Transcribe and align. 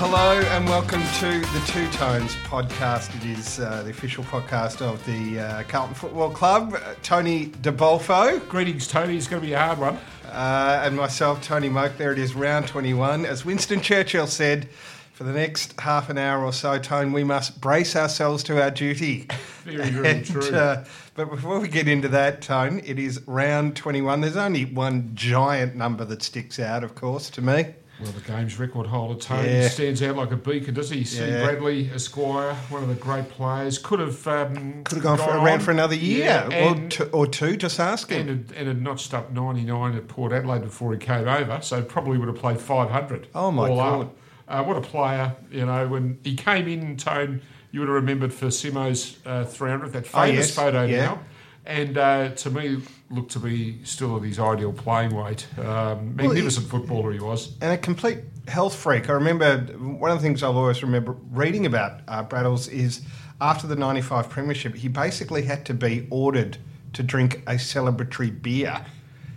hello 0.00 0.38
and 0.40 0.64
welcome 0.68 1.00
to 1.18 1.40
the 1.40 1.62
Two 1.66 1.88
Tones 1.90 2.34
podcast. 2.44 3.14
It 3.16 3.38
is 3.38 3.58
uh, 3.58 3.82
the 3.82 3.90
official 3.90 4.22
podcast 4.24 4.80
of 4.80 5.04
the 5.06 5.40
uh, 5.40 5.62
Carlton 5.64 5.94
Football 5.94 6.30
Club. 6.30 6.74
Uh, 6.74 6.94
Tony 7.02 7.46
De 7.46 7.72
Bolfo 7.72 8.46
Greetings, 8.48 8.86
Tony. 8.86 9.16
It's 9.16 9.26
going 9.26 9.42
to 9.42 9.46
be 9.48 9.54
a 9.54 9.58
hard 9.58 9.78
one. 9.78 9.98
uh, 10.30 10.82
and 10.84 10.96
myself, 10.96 11.42
Tony 11.42 11.68
Moke. 11.68 11.96
There 11.96 12.12
it 12.12 12.18
is, 12.18 12.34
round 12.34 12.68
21. 12.68 13.26
As 13.26 13.44
Winston 13.44 13.80
Churchill 13.80 14.26
said, 14.28 14.68
for 15.14 15.24
the 15.24 15.32
next 15.32 15.78
half 15.80 16.10
an 16.10 16.18
hour 16.18 16.44
or 16.44 16.52
so, 16.52 16.78
Tone, 16.78 17.12
we 17.12 17.24
must 17.24 17.60
brace 17.60 17.96
ourselves 17.96 18.44
to 18.44 18.62
our 18.62 18.70
duty. 18.70 19.26
Very, 19.64 19.90
very 19.90 20.08
And, 20.08 20.24
true. 20.24 20.48
uh, 20.54 20.84
but 21.14 21.28
before 21.28 21.58
we 21.58 21.66
get 21.66 21.88
into 21.88 22.06
that, 22.08 22.40
Tone, 22.40 22.80
it 22.86 23.00
is 23.00 23.20
round 23.26 23.74
21. 23.74 24.20
There's 24.20 24.36
only 24.36 24.64
one 24.64 25.10
giant 25.14 25.74
number 25.74 26.04
that 26.04 26.22
sticks 26.22 26.60
out, 26.60 26.84
of 26.84 26.94
course, 26.94 27.30
to 27.30 27.42
me. 27.42 27.74
Well, 28.00 28.12
the 28.12 28.20
game's 28.20 28.58
record 28.58 28.86
holder, 28.86 29.18
Tony, 29.18 29.48
Yeah. 29.48 29.68
stands 29.68 30.02
out 30.02 30.16
like 30.16 30.30
a 30.30 30.36
beacon, 30.36 30.74
does 30.74 30.90
he? 30.90 31.02
See 31.04 31.26
Yeah. 31.26 31.44
Bradley 31.44 31.90
Esquire, 31.92 32.54
one 32.70 32.82
of 32.82 32.88
the 32.88 32.94
great 32.94 33.28
players, 33.30 33.78
could 33.78 33.98
have 34.00 34.26
um, 34.28 34.82
Could 34.84 34.96
have 34.96 35.02
gone, 35.02 35.18
for, 35.18 35.30
around 35.36 35.60
for 35.60 35.70
another 35.72 35.94
year 35.96 36.46
Yeah, 36.50 36.70
or, 36.72 36.88
two, 36.88 37.04
or 37.12 37.26
two, 37.26 37.56
just 37.56 37.80
asking. 37.80 38.28
and, 38.28 38.48
had, 38.50 38.56
and 38.58 38.68
had 38.68 38.82
notched 38.82 39.12
up 39.14 39.32
99 39.32 39.96
at 39.96 40.06
Port 40.08 40.32
Adelaide 40.32 40.62
before 40.62 40.92
he 40.92 40.98
came 40.98 41.26
over, 41.26 41.58
so 41.62 41.82
probably 41.82 42.18
would 42.18 42.28
have 42.28 42.38
played 42.38 42.60
500. 42.60 43.26
Oh, 43.34 43.50
my 43.50 43.68
all 43.68 43.76
God. 43.76 44.10
Uh, 44.46 44.64
what 44.64 44.76
a 44.76 44.80
player, 44.80 45.34
you 45.50 45.66
know, 45.66 45.86
when 45.88 46.18
he 46.24 46.34
came 46.36 46.68
in, 46.68 46.96
Tone, 46.96 47.42
you 47.70 47.80
would 47.80 47.88
have 47.88 47.96
remembered 47.96 48.32
for 48.32 48.46
Simo's 48.46 49.18
uh, 49.26 49.44
300, 49.44 49.92
that 49.92 50.04
Oh, 50.14 50.22
famous 50.22 50.46
yes, 50.48 50.54
photo 50.54 50.84
yeah. 50.86 51.04
now. 51.04 51.18
And 51.68 51.98
uh, 51.98 52.30
to 52.30 52.50
me, 52.50 52.80
looked 53.10 53.32
to 53.32 53.38
be 53.38 53.84
still 53.84 54.16
at 54.16 54.22
his 54.22 54.38
ideal 54.38 54.72
playing 54.72 55.14
weight. 55.14 55.46
Um, 55.58 56.16
magnificent 56.16 56.66
footballer 56.66 57.12
he 57.12 57.20
was. 57.20 57.56
and 57.60 57.72
a 57.72 57.78
complete 57.78 58.20
health 58.48 58.74
freak. 58.74 59.10
I 59.10 59.12
remember 59.12 59.58
one 59.78 60.10
of 60.10 60.18
the 60.18 60.22
things 60.22 60.42
I'll 60.42 60.56
always 60.56 60.82
remember 60.82 61.12
reading 61.30 61.66
about 61.66 62.00
uh, 62.08 62.24
Braddles 62.24 62.70
is 62.72 63.02
after 63.40 63.66
the 63.66 63.76
95 63.76 64.30
Premiership, 64.30 64.74
he 64.74 64.88
basically 64.88 65.42
had 65.42 65.64
to 65.66 65.74
be 65.74 66.06
ordered 66.10 66.56
to 66.94 67.02
drink 67.02 67.42
a 67.46 67.54
celebratory 67.54 68.42
beer. 68.42 68.84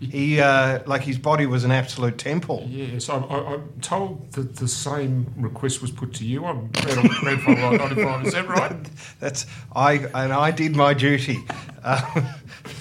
He, 0.02 0.40
uh, 0.42 0.80
like, 0.88 1.04
his 1.04 1.20
body 1.20 1.46
was 1.46 1.64
an 1.64 1.72
absolute 1.72 2.18
temple. 2.18 2.66
Yes, 2.68 3.08
I'm, 3.08 3.24
I- 3.26 3.54
I'm 3.54 3.72
told 3.82 4.32
that 4.32 4.56
the 4.56 4.68
same 4.68 5.32
request 5.38 5.80
was 5.82 5.92
put 5.92 6.12
to 6.16 6.26
you 6.26 6.44
on 6.46 6.70
Grand 6.74 7.08
Grand 7.20 7.42
Final 7.44 7.78
95. 7.78 8.26
Is 8.26 8.34
that 8.34 8.48
right? 8.48 8.76
That's 9.20 9.46
I, 9.76 9.94
and 10.16 10.34
I 10.34 10.50
did 10.52 10.76
my 10.76 10.94
duty. 10.94 11.40
Uh, 11.84 12.22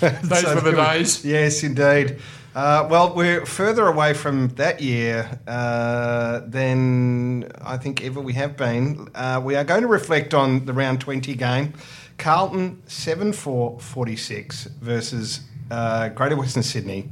Those 0.00 0.44
were 0.44 0.60
the 0.60 0.72
days. 0.72 1.24
Yes, 1.24 1.62
indeed. 1.62 2.18
Uh, 2.54 2.86
well, 2.90 3.14
we're 3.14 3.46
further 3.46 3.86
away 3.86 4.12
from 4.12 4.48
that 4.56 4.82
year 4.82 5.38
uh, 5.46 6.40
than 6.44 7.50
I 7.62 7.78
think 7.78 8.04
ever 8.04 8.20
we 8.20 8.34
have 8.34 8.58
been. 8.58 9.08
Uh, 9.14 9.40
we 9.42 9.56
are 9.56 9.64
going 9.64 9.80
to 9.82 9.88
reflect 9.88 10.34
on 10.34 10.66
the 10.66 10.74
round 10.74 11.00
20 11.00 11.34
game. 11.34 11.72
Carlton 12.18 12.82
7 12.86 13.32
4 13.32 13.80
46 13.80 14.64
versus 14.82 15.40
uh, 15.70 16.08
Greater 16.10 16.36
Western 16.36 16.62
Sydney. 16.62 17.08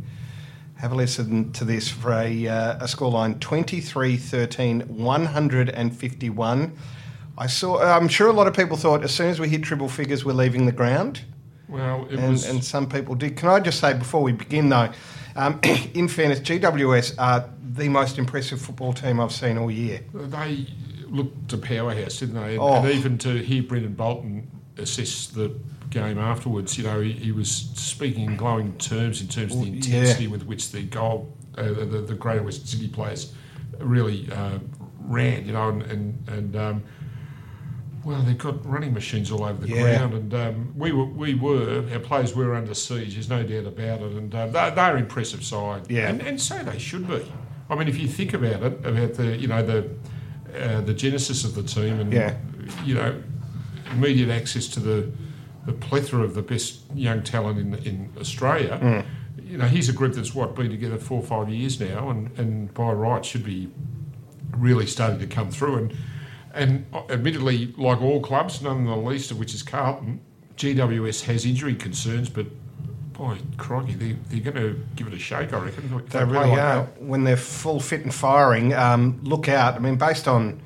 Have 0.76 0.92
a 0.92 0.94
listen 0.94 1.52
to 1.54 1.64
this 1.64 1.88
for 1.88 2.12
a, 2.12 2.46
uh, 2.46 2.76
a 2.78 2.84
scoreline 2.84 3.40
23 3.40 4.16
13 4.16 4.80
151. 4.82 6.72
I 7.36 7.46
saw, 7.46 7.80
I'm 7.82 8.08
sure 8.08 8.28
a 8.28 8.32
lot 8.32 8.46
of 8.46 8.54
people 8.54 8.76
thought 8.76 9.02
as 9.04 9.14
soon 9.14 9.28
as 9.30 9.40
we 9.40 9.48
hit 9.48 9.62
triple 9.62 9.88
figures, 9.88 10.24
we're 10.24 10.32
leaving 10.32 10.66
the 10.66 10.72
ground 10.72 11.22
Well, 11.68 12.06
it 12.10 12.18
and, 12.18 12.32
was. 12.32 12.46
and 12.48 12.62
some 12.64 12.88
people 12.88 13.14
did. 13.14 13.36
Can 13.36 13.48
I 13.48 13.60
just 13.60 13.80
say 13.80 13.92
before 13.94 14.22
we 14.22 14.32
begin, 14.32 14.68
though, 14.68 14.90
um, 15.36 15.60
in 15.94 16.08
fairness, 16.08 16.40
GWS 16.40 17.14
are 17.18 17.48
the 17.74 17.88
most 17.88 18.18
impressive 18.18 18.60
football 18.60 18.92
team 18.92 19.20
I've 19.20 19.32
seen 19.32 19.56
all 19.58 19.70
year. 19.70 20.00
they 20.12 20.66
looked 21.06 21.52
a 21.52 21.58
powerhouse, 21.58 22.18
didn't 22.18 22.34
they? 22.36 22.52
And, 22.54 22.60
Oh. 22.60 22.74
and 22.74 22.88
even 22.91 23.18
to 23.18 23.38
hear 23.42 23.62
Brendon 23.62 23.94
Bolton 23.94 24.48
assess 24.76 25.26
the 25.28 25.56
game 25.91 26.19
afterwards, 26.19 26.76
you 26.76 26.84
know, 26.84 27.00
he, 27.00 27.12
he 27.12 27.32
was 27.32 27.50
speaking 27.50 28.25
in 28.25 28.37
glowing 28.37 28.76
terms 28.78 29.21
in 29.21 29.28
terms 29.28 29.53
of 29.54 29.60
the 29.60 29.71
Well, 29.71 29.75
intensity 29.75 30.26
with 30.26 30.44
which 30.47 30.71
the 30.72 30.82
goal, 30.82 31.34
uh, 31.56 31.62
the, 31.62 32.04
the, 32.06 32.15
Greater 32.15 32.43
Western 32.43 32.66
Sydney 32.66 32.88
players 32.88 33.32
really 33.78 34.28
uh, 34.32 34.59
ran, 35.00 35.47
you 35.47 35.53
know, 35.53 35.69
and 35.71 35.82
and, 35.82 36.28
and 36.28 36.56
um, 36.56 36.82
well, 38.04 38.22
they've 38.22 38.38
got 38.38 38.65
running 38.65 38.94
machines 38.94 39.31
all 39.31 39.44
over 39.44 39.60
the 39.60 39.69
Yeah. 39.69 39.82
ground, 39.82 40.15
and 40.15 40.34
um, 40.34 40.72
we 40.77 40.93
were, 40.93 41.04
we 41.04 41.34
were, 41.34 41.84
our 41.93 41.98
players 41.98 42.34
were 42.34 42.54
under 42.54 42.72
siege. 42.75 43.15
There's 43.15 43.28
no 43.28 43.43
doubt 43.43 43.66
about 43.66 44.00
it, 44.00 44.12
and 44.12 44.34
uh, 44.34 44.47
they, 44.47 44.71
they're 44.75 44.97
an 44.97 45.03
impressive 45.03 45.44
side, 45.44 45.91
Yeah. 45.91 46.09
and, 46.09 46.22
and 46.22 46.41
so 46.41 46.62
they 46.62 46.78
should 46.78 47.06
be. 47.09 47.31
I 47.69 47.75
mean, 47.75 47.88
if 47.88 47.98
you 47.98 48.09
think 48.09 48.32
about 48.34 48.62
it, 48.62 48.87
about 48.87 49.15
the 49.15 49.37
you 49.37 49.48
know 49.48 49.62
the 49.62 49.91
uh, 50.59 50.81
the 50.82 50.94
genesis 50.94 51.44
of 51.44 51.54
the 51.54 51.62
team, 51.62 52.00
and 52.00 52.12
Yeah. 52.12 52.37
you 52.84 52.94
know, 52.94 53.21
immediate 53.91 54.31
access 54.31 54.69
to 54.69 54.81
the 54.81 55.10
the 55.68 55.74
plethora 55.74 56.24
of 56.24 56.34
the 56.34 56.40
best 56.42 56.80
young 56.94 57.22
talent 57.22 57.58
in 57.58 57.74
in 57.86 58.10
Australia. 58.18 58.78
Mm. 58.82 59.04
You 59.50 59.58
know, 59.58 59.66
he's 59.66 59.88
a 59.88 59.92
group 59.92 60.14
that's 60.14 60.34
what 60.34 60.54
been 60.54 60.70
together 60.70 60.98
four 60.98 61.20
or 61.20 61.26
five 61.26 61.48
years 61.48 61.78
now, 61.78 62.10
and, 62.10 62.36
and 62.38 62.72
by 62.74 62.90
right 62.92 63.24
should 63.24 63.44
be 63.44 63.70
really 64.56 64.86
starting 64.86 65.18
to 65.20 65.26
come 65.26 65.50
through. 65.50 65.76
And 65.76 65.96
and 66.54 66.86
admittedly, 67.10 67.74
like 67.76 68.00
all 68.00 68.20
clubs, 68.20 68.62
none 68.62 68.84
the 68.86 68.96
least 68.96 69.30
of 69.30 69.38
which 69.38 69.54
is 69.54 69.62
Carlton, 69.62 70.20
GWS 70.56 71.22
has 71.24 71.44
injury 71.44 71.74
concerns, 71.74 72.28
but 72.30 72.46
boy, 73.12 73.36
crikey, 73.58 73.94
they, 73.94 74.12
they're 74.30 74.52
going 74.52 74.56
to 74.56 74.80
give 74.96 75.06
it 75.06 75.12
a 75.12 75.18
shake, 75.18 75.52
I 75.52 75.58
reckon. 75.58 75.92
if 75.94 76.10
They 76.10 76.24
really 76.24 76.48
like 76.48 76.52
are. 76.52 76.56
that. 76.56 77.02
When 77.02 77.24
they're 77.24 77.36
full 77.36 77.80
fit 77.80 78.02
and 78.02 78.14
firing, 78.14 78.72
um, 78.74 79.20
look 79.22 79.48
out. 79.48 79.74
I 79.74 79.78
mean, 79.80 79.96
based 79.96 80.26
on, 80.26 80.60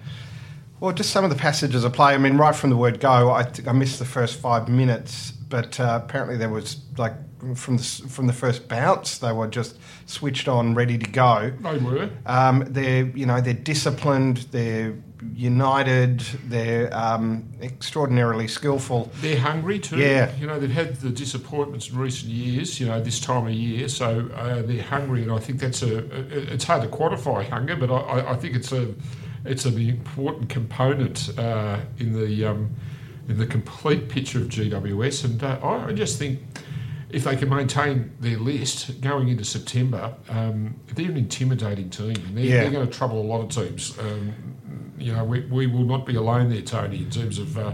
well, 0.83 0.93
just 0.93 1.11
some 1.11 1.23
of 1.23 1.31
the 1.31 1.37
passages 1.37 1.85
of 1.85 1.93
play. 1.93 2.13
I 2.13 2.19
mean, 2.19 2.37
right 2.37 2.55
from 2.57 2.71
the 2.71 2.77
word 2.77 2.99
go, 2.99 3.31
I, 3.31 3.49
I 3.69 3.73
missed 3.73 4.01
the 4.01 4.05
first 4.05 4.41
five 4.41 4.69
minutes, 4.69 5.31
but 5.31 5.79
uh, 5.79 6.01
apparently 6.03 6.37
there 6.37 6.49
was 6.49 6.81
like 6.99 7.13
from 7.57 7.77
the, 7.77 7.83
from 7.85 8.27
the 8.27 8.33
first 8.33 8.67
bounce, 8.69 9.19
they 9.19 9.31
were 9.33 9.47
just 9.47 9.77
switched 10.07 10.49
on, 10.49 10.75
ready 10.75 10.99
to 10.99 11.09
go. 11.09 11.53
They 11.61 11.79
were. 11.79 12.11
Um, 12.27 12.65
they're 12.69 13.05
you 13.07 13.27
know 13.27 13.41
they're 13.41 13.55
disciplined, 13.55 14.39
they're 14.51 14.95
united, 15.37 16.19
they're 16.47 16.93
um, 16.97 17.49
extraordinarily 17.63 18.49
skillful. 18.49 19.09
They're 19.21 19.39
hungry 19.39 19.79
too. 19.79 19.99
Yeah. 19.99 20.35
You 20.37 20.49
know, 20.49 20.59
they've 20.59 20.69
had 20.71 20.97
the 20.97 21.11
disappointments 21.11 21.91
in 21.91 21.99
recent 21.99 22.33
years, 22.33 22.81
you 22.81 22.87
know, 22.87 23.01
this 23.01 23.21
time 23.21 23.47
of 23.47 23.53
year. 23.53 23.89
So 23.89 24.29
uh, 24.35 24.63
they're 24.63 24.83
hungry, 24.83 25.23
and 25.23 25.31
I 25.31 25.39
think 25.39 25.61
that's 25.61 25.83
a, 25.83 25.99
a. 25.99 26.53
It's 26.55 26.65
hard 26.65 26.83
to 26.83 26.89
quantify 26.89 27.49
hunger, 27.49 27.77
but 27.77 27.89
I, 27.93 27.99
I- 27.99 28.33
I 28.33 28.37
think 28.37 28.57
it's 28.57 28.73
a. 28.73 28.93
It's 29.45 29.65
an 29.65 29.79
important 29.79 30.49
component 30.49 31.37
uh, 31.39 31.81
in 31.99 32.13
the 32.13 32.45
um, 32.45 32.71
in 33.29 33.39
the 33.39 33.47
complete 33.47 34.09
picture 34.09 34.39
of 34.39 34.49
GWS, 34.49 35.25
and 35.25 35.43
uh, 35.43 35.59
I, 35.63 35.93
just 35.93 36.19
think 36.19 36.41
if 37.11 37.25
they 37.25 37.37
can 37.37 37.49
maintain 37.49 38.13
their 38.21 38.39
list 38.39 39.01
going 39.01 39.29
into 39.29 39.45
September, 39.45 40.15
um, 40.29 40.75
they're 40.95 41.11
an 41.11 41.17
intimidating 41.17 41.89
team, 41.91 42.17
and 42.17 42.37
they're, 42.37 42.45
Yeah. 42.45 42.61
they're 42.63 42.71
going 42.71 42.87
to 42.87 42.93
trouble 42.93 43.21
a 43.21 43.23
lot 43.23 43.43
of 43.43 43.49
teams. 43.51 43.97
Um, 43.99 44.33
you 44.99 45.13
know, 45.13 45.25
we, 45.25 45.41
we 45.47 45.67
will 45.67 45.85
not 45.85 46.05
be 46.07 46.17
alone 46.17 46.51
there, 46.51 46.63
Tony, 46.63 46.99
in 46.99 47.11
terms 47.11 47.39
of 47.39 47.57
uh, 47.59 47.73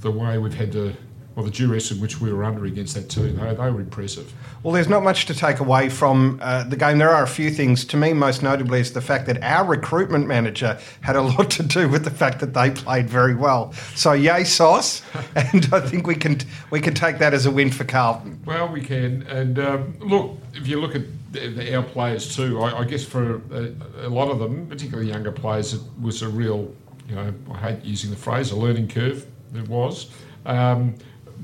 the 0.00 0.10
way 0.10 0.38
we've 0.38 0.54
had 0.54 0.72
to, 0.72 0.94
well, 1.34 1.44
the 1.44 1.50
duress 1.50 1.90
in 1.90 2.00
which 2.00 2.20
we 2.20 2.32
were 2.32 2.44
under 2.44 2.64
against 2.64 2.94
that 2.94 3.08
team. 3.08 3.36
They, 3.36 3.54
they 3.54 3.70
were 3.70 3.80
impressive. 3.80 4.32
Well, 4.62 4.72
there's 4.72 4.88
not 4.88 5.02
much 5.02 5.26
to 5.26 5.34
take 5.34 5.58
away 5.58 5.88
from 5.88 6.38
uh, 6.40 6.62
the 6.64 6.76
game. 6.76 6.98
There 6.98 7.10
are 7.10 7.24
a 7.24 7.28
few 7.28 7.50
things. 7.50 7.84
To 7.86 7.96
me, 7.96 8.12
most 8.12 8.42
notably, 8.42 8.78
is 8.78 8.92
the 8.92 9.00
fact 9.00 9.26
that 9.26 9.42
our 9.42 9.64
recruitment 9.64 10.28
manager 10.28 10.78
had 11.00 11.16
a 11.16 11.22
lot 11.36 11.50
to 11.52 11.64
do 11.64 11.88
with 11.88 12.04
the 12.04 12.10
fact 12.10 12.38
that 12.40 12.54
they 12.54 12.70
played 12.70 13.10
very 13.10 13.34
well. 13.34 13.72
So, 13.96 14.12
yay, 14.12 14.44
sauce, 14.44 15.02
and 15.34 15.68
I 15.72 15.80
think 15.80 16.06
we 16.06 16.14
can 16.14 16.38
we 16.70 16.80
can 16.80 16.94
take 16.94 17.18
that 17.18 17.34
as 17.34 17.46
a 17.46 17.50
win 17.50 17.70
for 17.70 17.84
Carlton. 17.84 18.40
Well, 18.44 18.68
we 18.68 18.80
can. 18.80 19.22
And 19.24 19.58
um, 19.58 19.98
look, 19.98 20.38
if 20.54 20.68
you 20.68 20.80
look 20.80 20.94
at 20.94 21.02
the, 21.32 21.48
the, 21.48 21.74
our 21.74 21.82
players 21.82 22.34
too, 22.34 22.60
I, 22.60 22.80
I 22.80 22.84
guess 22.84 23.04
for 23.04 23.42
a, 23.50 24.06
a 24.06 24.08
lot 24.08 24.30
of 24.30 24.38
them, 24.38 24.68
particularly 24.68 25.10
younger 25.10 25.32
players, 25.32 25.74
it 25.74 25.80
was 26.00 26.22
a 26.22 26.28
real, 26.28 26.72
you 27.08 27.16
know, 27.16 27.34
I 27.52 27.58
hate 27.58 27.84
using 27.84 28.10
the 28.10 28.16
phrase, 28.16 28.52
a 28.52 28.56
learning 28.56 28.88
curve. 28.88 29.26
It 29.52 29.68
was. 29.68 30.10
Um, 30.46 30.94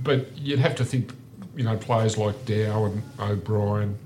but 0.02 0.36
you'd 0.38 0.58
have 0.58 0.74
to 0.76 0.84
think, 0.84 1.12
you 1.56 1.64
know, 1.64 1.76
players 1.76 2.16
like 2.16 2.44
Dow 2.44 2.86
and 2.86 3.02
O'Brien, 3.18 3.98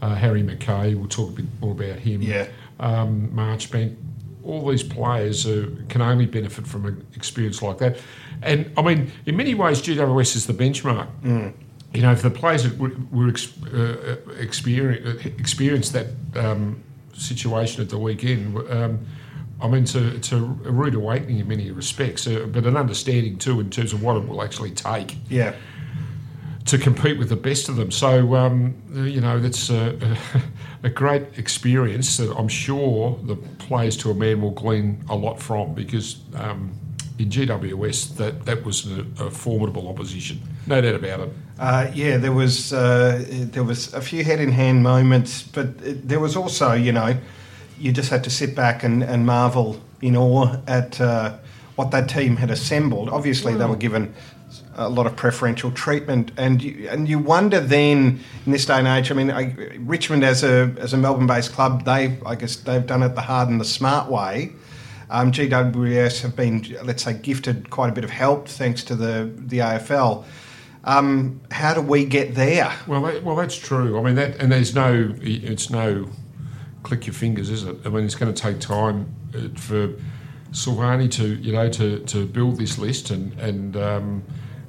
uh, 0.00 0.14
Harry 0.14 0.42
McKay, 0.42 0.94
we'll 0.94 1.08
talk 1.08 1.30
a 1.30 1.32
bit 1.32 1.46
more 1.60 1.72
about 1.72 1.98
him. 1.98 2.22
Yeah. 2.22 2.48
Um, 2.80 3.30
Marchbank, 3.34 3.96
all 4.44 4.68
these 4.68 4.82
players 4.82 5.46
uh, 5.46 5.68
can 5.88 6.02
only 6.02 6.26
benefit 6.26 6.66
from 6.66 6.86
an 6.86 7.06
experience 7.14 7.62
like 7.62 7.78
that. 7.78 7.98
And 8.42 8.72
I 8.76 8.82
mean, 8.82 9.12
in 9.26 9.36
many 9.36 9.54
ways, 9.54 9.80
GWS 9.80 10.36
is 10.36 10.46
the 10.46 10.52
benchmark. 10.54 11.08
You 11.94 12.02
know, 12.02 12.12
if 12.12 12.22
the 12.22 12.30
players 12.30 12.64
that 12.64 12.78
were, 12.78 12.92
were 13.10 13.28
ex, 13.28 13.52
uh, 13.72 14.16
experience, 14.38 15.24
experienced 15.26 15.92
that 15.92 16.06
um, 16.34 16.82
situation 17.12 17.82
at 17.82 17.90
the 17.90 17.98
weekend, 17.98 18.56
um, 18.70 19.06
I 19.62 19.68
mean, 19.68 19.84
it's 19.84 19.94
a, 19.94 20.16
it's 20.16 20.32
a 20.32 20.40
rude 20.40 20.94
awakening 20.94 21.38
in 21.38 21.48
many 21.48 21.70
respects, 21.70 22.26
uh, 22.26 22.46
but 22.50 22.66
an 22.66 22.76
understanding 22.76 23.38
too 23.38 23.60
in 23.60 23.70
terms 23.70 23.92
of 23.92 24.02
what 24.02 24.16
it 24.16 24.26
will 24.26 24.42
actually 24.42 24.72
take. 24.72 25.16
Yeah, 25.28 25.54
to 26.66 26.78
compete 26.78 27.18
with 27.18 27.28
the 27.28 27.36
best 27.36 27.68
of 27.68 27.76
them. 27.76 27.90
So 27.90 28.34
um, 28.34 28.74
you 28.92 29.20
know 29.20 29.38
that's 29.38 29.70
a, 29.70 30.16
a, 30.82 30.90
great 30.90 31.38
experience 31.38 32.16
that 32.16 32.34
I'm 32.36 32.48
sure 32.48 33.18
the 33.24 33.36
players 33.36 33.96
to 33.98 34.10
a 34.10 34.14
man 34.14 34.40
will 34.40 34.52
glean 34.52 35.04
a 35.08 35.14
lot 35.16 35.40
from 35.40 35.74
because 35.74 36.20
um, 36.34 36.72
in 37.18 37.30
GWS 37.30 38.16
that 38.16 38.44
that 38.46 38.64
was 38.64 38.86
a, 38.90 39.06
a, 39.18 39.30
formidable 39.30 39.88
opposition, 39.88 40.40
no 40.66 40.80
doubt 40.80 40.94
about 40.94 41.20
it. 41.20 41.30
Uh, 41.58 41.90
yeah, 41.94 42.16
there 42.16 42.32
was 42.32 42.72
uh, 42.72 43.24
there 43.28 43.64
was 43.64 43.92
a 43.94 44.00
few 44.00 44.24
head 44.24 44.40
in 44.40 44.50
hand 44.50 44.82
moments, 44.82 45.42
but 45.42 46.08
there 46.08 46.20
was 46.20 46.36
also 46.36 46.72
you 46.72 46.92
know 46.92 47.16
you 47.82 47.92
just 47.92 48.10
had 48.10 48.24
to 48.24 48.30
sit 48.30 48.54
back 48.54 48.82
and, 48.84 49.02
and 49.02 49.26
marvel 49.26 49.80
in 50.00 50.16
awe 50.16 50.56
at. 50.66 51.00
Uh, 51.00 51.38
what 51.76 51.90
that 51.90 52.08
team 52.08 52.36
had 52.36 52.50
assembled. 52.50 53.08
Obviously, 53.08 53.54
they 53.54 53.64
were 53.64 53.76
given 53.76 54.14
a 54.74 54.88
lot 54.88 55.06
of 55.06 55.16
preferential 55.16 55.70
treatment, 55.70 56.30
and 56.36 56.62
you, 56.62 56.88
and 56.88 57.08
you 57.08 57.18
wonder 57.18 57.60
then 57.60 58.20
in 58.46 58.52
this 58.52 58.66
day 58.66 58.78
and 58.78 58.86
age. 58.86 59.10
I 59.10 59.14
mean, 59.14 59.30
I, 59.30 59.54
Richmond 59.78 60.24
as 60.24 60.42
a 60.42 60.74
as 60.78 60.92
a 60.92 60.96
Melbourne-based 60.96 61.52
club, 61.52 61.84
they 61.84 62.18
I 62.26 62.34
guess 62.34 62.56
they've 62.56 62.86
done 62.86 63.02
it 63.02 63.14
the 63.14 63.22
hard 63.22 63.48
and 63.48 63.60
the 63.60 63.64
smart 63.64 64.10
way. 64.10 64.52
Um, 65.10 65.30
GWS 65.30 66.22
have 66.22 66.34
been, 66.34 66.64
let's 66.84 67.02
say, 67.02 67.12
gifted 67.12 67.68
quite 67.68 67.90
a 67.90 67.92
bit 67.92 68.04
of 68.04 68.10
help 68.10 68.48
thanks 68.48 68.82
to 68.84 68.94
the 68.94 69.30
the 69.34 69.58
AFL. 69.58 70.24
Um, 70.84 71.40
how 71.50 71.74
do 71.74 71.80
we 71.80 72.04
get 72.04 72.34
there? 72.34 72.72
Well, 72.88 73.02
that, 73.02 73.22
well, 73.22 73.36
that's 73.36 73.56
true. 73.56 73.98
I 73.98 74.02
mean, 74.02 74.16
that 74.16 74.36
and 74.36 74.50
there's 74.50 74.74
no, 74.74 75.14
it's 75.20 75.70
no 75.70 76.08
click 76.82 77.06
your 77.06 77.14
fingers, 77.14 77.50
is 77.50 77.64
it? 77.64 77.76
I 77.84 77.88
mean, 77.88 78.04
it's 78.04 78.14
going 78.14 78.32
to 78.32 78.42
take 78.42 78.60
time 78.60 79.14
uh, 79.34 79.58
for 79.58 79.94
Silvagni 80.52 81.10
to 81.12 81.34
you 81.36 81.52
know 81.52 81.68
to, 81.70 82.00
to 82.00 82.26
build 82.26 82.58
this 82.58 82.78
list 82.78 83.10
and 83.10 83.38
and 83.40 83.76
um, 83.76 84.22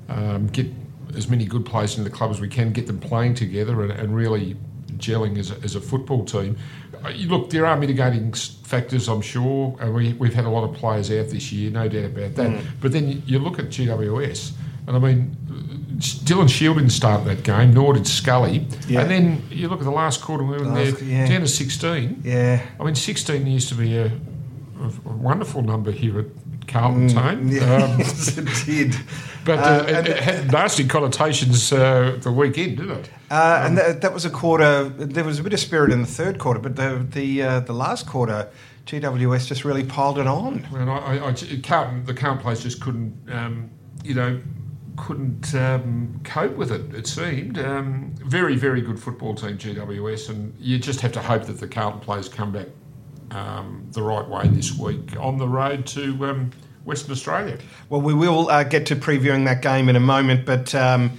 um, 0.09 0.47
get 0.47 0.67
as 1.15 1.29
many 1.29 1.45
good 1.45 1.65
players 1.65 1.97
into 1.97 2.09
the 2.09 2.15
club 2.15 2.31
as 2.31 2.41
we 2.41 2.47
can, 2.47 2.71
get 2.71 2.87
them 2.87 2.99
playing 2.99 3.35
together 3.35 3.83
and, 3.83 3.91
and 3.91 4.15
really 4.15 4.55
gelling 4.97 5.37
as 5.37 5.51
a, 5.51 5.55
as 5.63 5.75
a 5.75 5.81
football 5.81 6.25
team. 6.25 6.57
Uh, 7.03 7.09
look, 7.27 7.49
there 7.49 7.65
are 7.65 7.77
mitigating 7.77 8.31
factors, 8.33 9.07
I'm 9.07 9.21
sure. 9.21 9.77
And 9.79 9.93
we, 9.93 10.13
we've 10.13 10.33
had 10.33 10.45
a 10.45 10.49
lot 10.49 10.63
of 10.63 10.75
players 10.75 11.11
out 11.11 11.29
this 11.29 11.51
year, 11.51 11.69
no 11.69 11.87
doubt 11.87 12.05
about 12.05 12.35
that. 12.35 12.49
Mm. 12.49 12.65
But 12.81 12.91
then 12.93 13.21
you 13.25 13.39
look 13.39 13.59
at 13.59 13.65
GWS, 13.65 14.53
and 14.87 14.95
I 14.95 14.99
mean, 14.99 15.35
Dylan 15.97 16.49
Shiel 16.49 16.73
didn't 16.73 16.89
start 16.89 17.25
that 17.25 17.43
game, 17.43 17.73
nor 17.73 17.93
did 17.93 18.07
Scully. 18.07 18.67
Yeah. 18.87 19.01
And 19.01 19.11
then 19.11 19.43
you 19.49 19.69
look 19.69 19.79
at 19.79 19.85
the 19.85 19.91
last 19.91 20.21
quarter, 20.21 20.43
we 20.43 20.57
were 20.57 20.65
there 20.65 21.03
yeah. 21.03 21.27
down 21.27 21.41
to 21.41 21.47
16. 21.47 22.21
Yeah. 22.23 22.65
I 22.79 22.83
mean, 22.83 22.95
16 22.95 23.45
used 23.47 23.69
to 23.69 23.75
be 23.75 23.97
a 23.97 24.11
a 24.83 25.13
wonderful 25.13 25.61
number 25.61 25.91
here 25.91 26.19
at 26.19 26.25
Carlton 26.67 27.09
mm, 27.09 27.13
Tone. 27.13 27.47
Yeah, 27.49 27.83
um, 27.83 27.99
it 28.01 28.65
did. 28.65 28.95
But 29.45 29.59
uh, 29.59 29.61
uh, 29.61 29.85
it, 29.87 30.07
it, 30.07 30.17
had 30.17 30.51
nasty 30.51 30.87
connotations 30.87 31.71
uh, 31.71 32.17
the 32.21 32.31
weekend, 32.31 32.77
didn't 32.77 32.99
it? 32.99 33.09
Uh, 33.29 33.33
um, 33.33 33.65
and 33.65 33.77
that, 33.77 34.01
that, 34.01 34.13
was 34.13 34.25
a 34.25 34.29
quarter. 34.29 34.85
There 34.89 35.23
was 35.23 35.39
a 35.39 35.43
bit 35.43 35.53
of 35.53 35.59
spirit 35.59 35.91
in 35.91 36.01
the 36.01 36.07
third 36.07 36.39
quarter, 36.39 36.59
but 36.59 36.75
the 36.75 37.05
the 37.09 37.43
uh, 37.43 37.59
the 37.61 37.73
last 37.73 38.07
quarter, 38.07 38.49
GWS 38.85 39.47
just 39.47 39.65
really 39.65 39.83
piled 39.83 40.19
it 40.19 40.27
on. 40.27 40.65
And 40.73 40.89
I, 40.89 40.97
I, 40.97 41.29
I 41.29 41.33
Carlton, 41.61 42.05
the 42.05 42.13
Carlton 42.13 42.41
players 42.41 42.63
just 42.63 42.81
couldn't, 42.81 43.13
um, 43.29 43.69
you 44.03 44.13
know, 44.13 44.39
couldn't 44.95 45.53
um, 45.55 46.19
cope 46.23 46.55
with 46.55 46.71
it. 46.71 46.93
It 46.93 47.07
seemed 47.07 47.57
um, 47.59 48.13
very, 48.17 48.55
very 48.55 48.81
good 48.81 48.99
football 48.99 49.35
team 49.35 49.57
GWS, 49.57 50.29
and 50.29 50.53
you 50.59 50.79
just 50.79 51.01
have 51.01 51.11
to 51.13 51.21
hope 51.21 51.45
that 51.45 51.59
the 51.59 51.67
Carlton 51.67 52.01
players 52.01 52.29
come 52.29 52.51
back 52.51 52.67
um, 53.31 53.87
the 53.91 54.01
right 54.01 54.27
way 54.27 54.47
this 54.47 54.77
week 54.77 55.17
on 55.19 55.37
the 55.37 55.47
road 55.47 55.85
to 55.87 56.25
um, 56.25 56.51
Western 56.85 57.11
Australia. 57.11 57.57
Well, 57.89 58.01
we 58.01 58.13
will 58.13 58.49
uh, 58.49 58.63
get 58.63 58.85
to 58.87 58.95
previewing 58.95 59.45
that 59.45 59.61
game 59.61 59.89
in 59.89 59.95
a 59.95 60.01
moment, 60.01 60.45
but 60.45 60.73
um, 60.75 61.17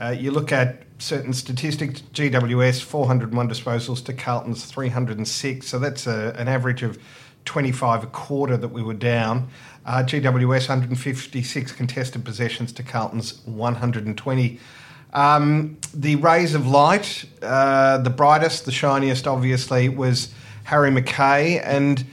uh, 0.00 0.14
you 0.16 0.30
look 0.30 0.52
at 0.52 0.82
certain 0.98 1.32
statistics 1.32 2.00
GWS 2.00 2.82
401 2.82 3.48
disposals 3.48 4.04
to 4.06 4.12
Carlton's 4.12 4.64
306, 4.64 5.66
so 5.66 5.78
that's 5.78 6.06
a, 6.06 6.34
an 6.38 6.48
average 6.48 6.82
of 6.82 6.98
25 7.44 8.04
a 8.04 8.06
quarter 8.08 8.56
that 8.56 8.68
we 8.68 8.82
were 8.82 8.94
down. 8.94 9.48
Uh, 9.86 10.02
GWS 10.02 10.68
156 10.68 11.72
contested 11.72 12.24
possessions 12.24 12.72
to 12.72 12.82
Carlton's 12.82 13.40
120. 13.44 14.58
Um, 15.12 15.76
the 15.92 16.16
rays 16.16 16.54
of 16.54 16.66
light, 16.66 17.24
uh, 17.42 17.98
the 17.98 18.10
brightest, 18.10 18.64
the 18.64 18.72
shiniest, 18.72 19.26
obviously, 19.26 19.88
was 19.88 20.32
Harry 20.64 20.90
McKay, 20.90 21.60
and 21.64 22.04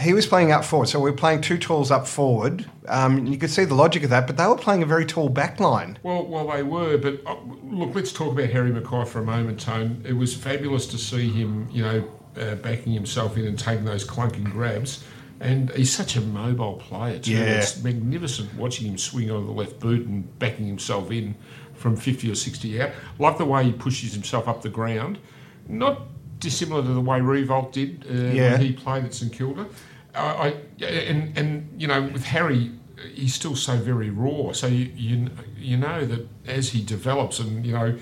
he 0.00 0.14
was 0.14 0.26
playing 0.26 0.50
up 0.50 0.64
forward. 0.64 0.88
So 0.88 0.98
we 0.98 1.10
were 1.10 1.16
playing 1.16 1.42
two 1.42 1.58
talls 1.58 1.90
up 1.90 2.08
forward. 2.08 2.68
Um, 2.88 3.26
you 3.26 3.36
could 3.38 3.50
see 3.50 3.64
the 3.64 3.74
logic 3.74 4.02
of 4.02 4.10
that, 4.10 4.26
but 4.26 4.36
they 4.36 4.46
were 4.46 4.56
playing 4.56 4.82
a 4.82 4.86
very 4.86 5.04
tall 5.04 5.28
back 5.28 5.60
line. 5.60 5.98
Well, 6.02 6.26
well, 6.26 6.48
they 6.48 6.62
were. 6.62 6.96
But 6.98 7.20
uh, 7.26 7.36
look, 7.62 7.94
let's 7.94 8.12
talk 8.12 8.32
about 8.32 8.48
Harry 8.48 8.72
McKay 8.72 9.06
for 9.06 9.20
a 9.20 9.24
moment, 9.24 9.60
Tone. 9.60 10.02
It 10.04 10.14
was 10.14 10.34
fabulous 10.34 10.86
to 10.88 10.98
see 10.98 11.28
him, 11.28 11.68
you 11.70 11.82
know, 11.82 12.08
uh, 12.40 12.54
backing 12.56 12.92
himself 12.92 13.36
in 13.36 13.46
and 13.46 13.58
taking 13.58 13.84
those 13.84 14.06
clunking 14.06 14.50
grabs. 14.50 15.04
And 15.40 15.70
he's 15.70 15.92
such 15.92 16.16
a 16.16 16.20
mobile 16.20 16.74
player 16.74 17.18
too. 17.18 17.32
Yeah. 17.32 17.58
It's 17.58 17.82
magnificent 17.82 18.54
watching 18.54 18.88
him 18.88 18.98
swing 18.98 19.30
on 19.30 19.46
the 19.46 19.52
left 19.52 19.80
boot 19.80 20.06
and 20.06 20.38
backing 20.38 20.66
himself 20.66 21.10
in 21.10 21.34
from 21.74 21.96
50 21.96 22.30
or 22.30 22.34
60 22.34 22.82
out. 22.82 22.90
Like 23.18 23.38
the 23.38 23.46
way 23.46 23.64
he 23.64 23.72
pushes 23.72 24.12
himself 24.12 24.48
up 24.48 24.62
the 24.62 24.68
ground. 24.68 25.18
Not 25.66 26.02
dissimilar 26.40 26.82
to 26.82 26.88
the 26.88 27.00
way 27.00 27.20
Riewoldt 27.20 27.72
did 27.72 28.04
uh, 28.10 28.32
yeah. 28.32 28.52
when 28.52 28.60
he 28.60 28.72
played 28.72 29.04
at 29.04 29.14
St 29.14 29.32
Kilda. 29.32 29.66
Uh, 30.14 30.18
I, 30.18 30.84
and, 30.84 31.36
and, 31.38 31.80
you 31.80 31.86
know, 31.86 32.02
with 32.02 32.24
Harry, 32.24 32.72
he's 33.14 33.34
still 33.34 33.54
so 33.54 33.76
very 33.76 34.10
raw. 34.10 34.52
So 34.52 34.66
you, 34.66 34.90
you, 34.94 35.28
you 35.56 35.76
know 35.76 36.04
that 36.04 36.28
as 36.46 36.70
he 36.70 36.82
develops 36.82 37.38
and, 37.38 37.64
you 37.64 37.72
know, 37.72 37.98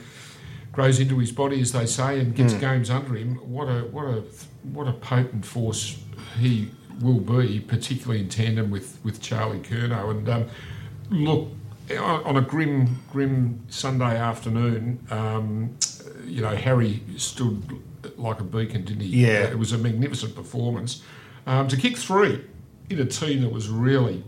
grows 0.79 1.01
into 1.01 1.19
his 1.19 1.33
body, 1.33 1.61
as 1.61 1.73
they 1.73 1.85
say, 1.85 2.21
and 2.21 2.37
gets 2.37 2.53
mm. 2.53 2.61
games 2.61 2.89
under 2.89 3.17
him, 3.17 3.35
what 3.51 3.65
a, 3.65 3.81
what, 3.87 4.05
a, 4.05 4.23
what 4.63 4.87
a 4.87 4.93
potent 4.93 5.45
force 5.45 6.01
he 6.39 6.71
will 7.01 7.19
be, 7.19 7.59
particularly 7.59 8.21
in 8.21 8.29
tandem 8.29 8.71
with, 8.71 8.97
with 9.03 9.21
Charlie 9.21 9.59
Curnow. 9.59 10.13
And 10.13 10.29
um, 10.29 10.47
look, 11.11 11.49
on 12.01 12.37
a 12.37 12.41
grim, 12.41 13.03
grim 13.11 13.61
Sunday 13.69 14.17
afternoon, 14.17 15.05
um, 15.11 15.77
you 16.25 16.43
know, 16.43 16.55
Harry 16.55 17.03
stood 17.17 17.83
like 18.17 18.39
a 18.39 18.45
beacon, 18.45 18.85
didn't 18.85 19.03
he? 19.03 19.27
Yeah. 19.27 19.49
It 19.49 19.59
was 19.59 19.73
a 19.73 19.79
magnificent 19.79 20.37
performance. 20.37 21.03
Um, 21.49 21.67
to 21.67 21.77
kick 21.77 21.97
three 21.97 22.45
in 22.89 23.01
a 23.01 23.05
team 23.05 23.41
that 23.41 23.51
was 23.51 23.69
really 23.69 24.23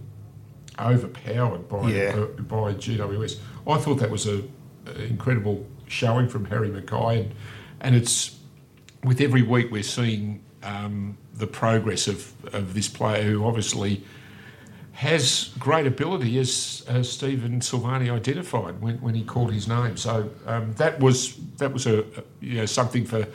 overpowered 0.81 1.69
by 1.69 1.93
yeah. 1.93 2.17
uh, 2.17 2.27
by 2.43 2.75
GWS, 2.75 3.39
I 3.69 3.79
thought 3.79 4.01
that 4.01 4.11
was 4.11 4.27
a, 4.27 4.43
a, 4.87 5.03
incredible 5.05 5.65
showing 5.91 6.29
from 6.29 6.47
Harry 6.47 6.71
McKay, 6.71 7.21
and, 7.21 7.35
and 7.81 7.95
it's 7.97 8.39
with 9.05 9.21
every 9.21 9.43
week 9.43 9.71
we're 9.71 9.83
seeing 9.83 10.43
um, 10.63 11.17
the 11.35 11.47
progress 11.47 12.07
of, 12.07 12.33
of 12.55 12.75
this 12.75 12.89
player 12.89 13.23
who 13.23 13.45
obviously 13.45 14.03
has 14.93 15.51
great 15.59 15.87
ability, 15.87 16.39
as, 16.39 16.85
as 16.87 17.11
Stephen 17.11 17.61
Silvagni 17.61 18.13
identified 18.13 18.83
when, 18.83 19.01
when 19.01 19.15
he 19.15 19.25
called 19.25 19.53
his 19.53 19.67
name. 19.67 19.97
So 19.97 20.31
um, 20.47 20.75
that 20.75 21.01
was 21.01 21.37
that 21.57 21.73
was 21.73 21.87
a, 21.87 22.01
a, 22.01 22.05
you 22.41 22.57
know 22.57 22.67
something 22.67 23.07
for 23.07 23.27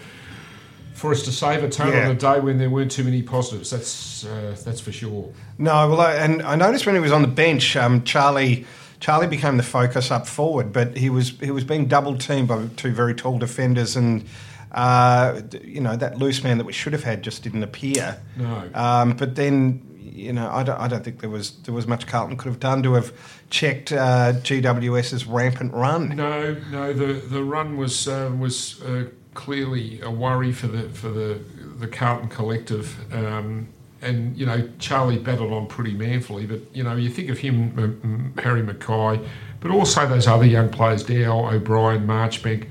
for 0.94 1.12
us 1.12 1.24
to 1.24 1.32
save 1.32 1.63
a 1.63 1.70
tone 1.70 1.91
yeah. 1.91 2.06
on 2.06 2.12
a 2.12 2.15
day 2.15 2.39
when 2.39 2.58
there 2.60 2.70
weren't 2.70 2.91
too 2.91 3.03
many 3.03 3.24
positives. 3.24 3.72
That's 3.72 4.25
uh, 4.25 4.56
that's 4.63 4.80
for 4.80 4.91
sure. 4.91 5.34
No, 5.58 5.89
well, 5.89 6.01
I, 6.01 6.13
and 6.15 6.44
I 6.44 6.56
noticed 6.56 6.86
when 6.86 6.96
he 6.96 7.01
was 7.01 7.12
on 7.12 7.24
the 7.24 7.27
bench, 7.27 7.75
um, 7.75 8.03
Charlie. 8.03 8.65
Charlie 9.06 9.28
became 9.28 9.58
the 9.58 9.62
focus 9.62 10.10
up 10.10 10.26
forward, 10.26 10.74
but 10.74 10.98
he 10.98 11.12
was 11.12 11.30
he 11.40 11.52
was 11.52 11.64
being 11.64 11.86
double 11.86 12.18
teamed 12.18 12.48
by 12.48 12.66
two 12.76 12.92
very 12.92 13.14
tall 13.14 13.38
defenders, 13.38 13.96
and 13.96 14.26
uh, 14.72 15.42
you 15.64 15.80
know 15.80 15.96
that 15.96 16.18
loose 16.18 16.44
man 16.44 16.58
that 16.58 16.64
we 16.64 16.74
should 16.74 16.92
have 16.92 17.04
had 17.04 17.22
just 17.22 17.44
didn't 17.44 17.62
appear. 17.62 18.20
No. 18.36 18.68
Um, 18.74 19.16
but 19.16 19.36
then 19.36 19.86
you 20.02 20.34
know, 20.34 20.50
I 20.50 20.64
don't, 20.64 20.80
I 20.80 20.88
don't 20.88 21.04
think 21.04 21.20
there 21.22 21.30
was 21.30 21.52
there 21.52 21.74
was 21.76 21.86
much 21.86 22.08
Carlton 22.08 22.36
could 22.36 22.50
have 22.50 22.60
done 22.60 22.82
to 22.82 22.96
have 22.96 23.14
checked 23.52 23.92
uh, 23.92 24.34
GWS's 24.42 25.28
rampant 25.28 25.76
run. 25.76 26.16
No, 26.16 26.56
no, 26.72 26.92
the 26.92 27.14
the 27.14 27.44
run 27.44 27.78
was 27.78 28.08
uh, 28.08 28.34
was 28.36 28.82
uh, 28.82 29.10
clearly 29.36 30.02
a 30.02 30.10
worry 30.10 30.52
for 30.52 30.66
the 30.66 30.90
for 30.90 31.10
the 31.10 31.40
the 31.78 31.88
Carlton 31.88 32.30
collective. 32.30 32.98
Um, 33.14 33.68
and 34.02 34.38
you 34.38 34.46
know 34.46 34.70
Charlie 34.80 35.18
battled 35.18 35.52
on 35.52 35.68
pretty 35.68 35.94
manfully, 35.94 36.46
but 36.46 36.62
you 36.74 36.84
know 36.84 36.96
you 36.96 37.10
think 37.10 37.30
of 37.30 37.40
him, 37.40 38.34
Harry 38.44 38.62
McKay, 38.62 39.25
but 39.60 39.72
also 39.72 40.08
those 40.08 40.28
other 40.28 40.46
young 40.46 40.70
players, 40.70 41.04
Dow, 41.04 41.50
O'Brien, 41.50 42.06
Marchbank. 42.06 42.68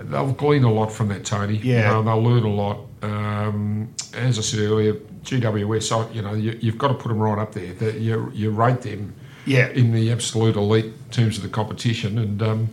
They'll 0.00 0.32
glean 0.32 0.62
a 0.62 0.72
lot 0.72 0.92
from 0.92 1.08
that, 1.08 1.24
Tony. 1.24 1.56
Yeah, 1.56 1.76
you 1.76 1.82
know, 1.94 2.02
they'll 2.02 2.22
learn 2.22 2.44
a 2.44 2.54
lot. 2.54 2.86
Um, 3.02 3.94
as 4.14 4.38
I 4.38 4.42
said 4.42 4.60
earlier, 4.60 4.94
GWS, 5.24 6.14
you 6.14 6.22
know, 6.22 6.34
you, 6.34 6.70
have 6.70 6.78
got 6.78 6.88
to 6.88 6.94
put 6.94 7.08
them 7.08 7.18
right 7.18 7.38
up 7.38 7.52
there. 7.52 7.74
The, 7.74 7.98
you, 7.98 8.30
you 8.34 8.50
rate 8.50 8.82
them 8.82 9.14
yeah. 9.44 9.68
in 9.68 9.92
the 9.92 10.10
absolute 10.10 10.56
elite 10.56 11.10
terms 11.10 11.36
of 11.36 11.42
the 11.42 11.48
competition, 11.48 12.18
and 12.18 12.42
um, 12.42 12.70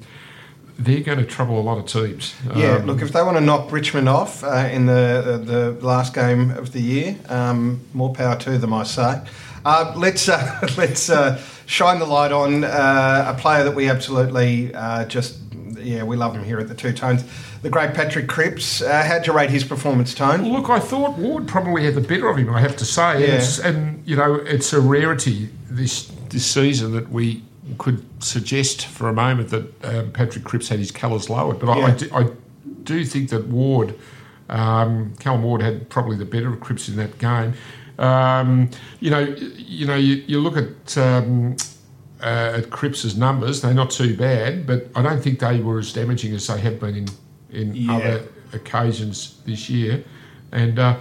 they're 0.77 1.01
going 1.01 1.19
to 1.19 1.25
trouble 1.25 1.59
a 1.59 1.61
lot 1.61 1.77
of 1.77 1.85
teams. 1.85 2.35
Yeah, 2.55 2.75
um, 2.77 2.85
look, 2.85 3.01
if 3.01 3.11
they 3.13 3.21
want 3.23 3.37
to 3.37 3.41
knock 3.41 3.71
Richmond 3.71 4.09
off 4.09 4.43
uh, 4.43 4.69
in 4.71 4.85
the 4.85 5.41
the 5.43 5.85
last 5.85 6.13
game 6.13 6.51
of 6.51 6.71
the 6.73 6.81
year, 6.81 7.15
um, 7.29 7.81
more 7.93 8.13
power 8.13 8.35
to 8.39 8.57
them, 8.57 8.73
I 8.73 8.83
say. 8.83 9.21
Uh, 9.63 9.93
let's 9.95 10.27
uh, 10.29 10.67
let's 10.77 11.09
uh, 11.09 11.41
shine 11.65 11.99
the 11.99 12.05
light 12.05 12.31
on 12.31 12.63
uh, 12.63 13.33
a 13.35 13.39
player 13.39 13.63
that 13.63 13.75
we 13.75 13.89
absolutely 13.89 14.73
uh, 14.75 15.05
just 15.05 15.39
yeah, 15.77 16.03
we 16.03 16.15
love 16.17 16.35
him 16.35 16.43
here 16.43 16.59
at 16.59 16.67
the 16.67 16.75
Two 16.75 16.93
Tones. 16.93 17.23
The 17.61 17.69
great 17.69 17.93
Patrick 17.95 18.27
Cripps. 18.27 18.81
Uh, 18.81 19.03
how'd 19.03 19.25
you 19.25 19.33
rate 19.33 19.49
his 19.49 19.63
performance, 19.63 20.13
Tone? 20.13 20.43
Look, 20.51 20.69
I 20.69 20.79
thought 20.79 21.17
Ward 21.17 21.47
probably 21.47 21.83
had 21.83 21.95
the 21.95 22.01
better 22.01 22.29
of 22.29 22.37
him. 22.37 22.53
I 22.53 22.59
have 22.59 22.75
to 22.77 22.85
say, 22.85 23.25
Yeah. 23.27 23.41
and, 23.63 23.77
and 23.77 24.07
you 24.07 24.15
know, 24.15 24.35
it's 24.35 24.71
a 24.73 24.79
rarity 24.79 25.49
this 25.69 26.11
this 26.29 26.45
season 26.45 26.91
that 26.93 27.09
we 27.09 27.43
could 27.77 28.05
suggest 28.23 28.85
for 28.85 29.09
a 29.09 29.13
moment 29.13 29.49
that 29.49 29.85
um, 29.85 30.11
Patrick 30.11 30.43
Cripps 30.43 30.69
had 30.69 30.79
his 30.79 30.91
colours 30.91 31.29
lowered, 31.29 31.59
but 31.59 31.69
I, 31.69 31.81
I, 31.81 31.91
do, 31.91 32.09
I 32.13 32.29
do 32.83 33.05
think 33.05 33.29
that 33.29 33.47
Ward, 33.47 33.95
um, 34.49 35.13
Callan 35.19 35.43
Ward, 35.43 35.61
had 35.61 35.89
probably 35.89 36.17
the 36.17 36.25
better 36.25 36.49
of 36.53 36.59
Cripps 36.59 36.89
in 36.89 36.95
that 36.97 37.17
game. 37.17 37.53
Um, 37.97 38.69
you 38.99 39.09
know, 39.09 39.21
you 39.57 39.87
know, 39.87 39.95
you, 39.95 40.23
you 40.27 40.39
look 40.39 40.57
at. 40.57 40.97
Um, 40.97 41.55
uh, 42.21 42.53
at 42.55 42.69
Cripps's 42.69 43.17
numbers, 43.17 43.61
they're 43.61 43.73
not 43.73 43.91
too 43.91 44.15
bad, 44.15 44.65
but 44.65 44.87
I 44.95 45.01
don't 45.01 45.21
think 45.21 45.39
they 45.39 45.59
were 45.59 45.79
as 45.79 45.91
damaging 45.91 46.33
as 46.33 46.47
they 46.47 46.59
have 46.59 46.79
been 46.79 46.95
in 46.95 47.07
in 47.51 47.75
Yeah. 47.75 47.93
other 47.95 48.27
occasions 48.53 49.41
this 49.45 49.69
year. 49.69 50.03
And 50.51 50.79
uh, 50.79 50.97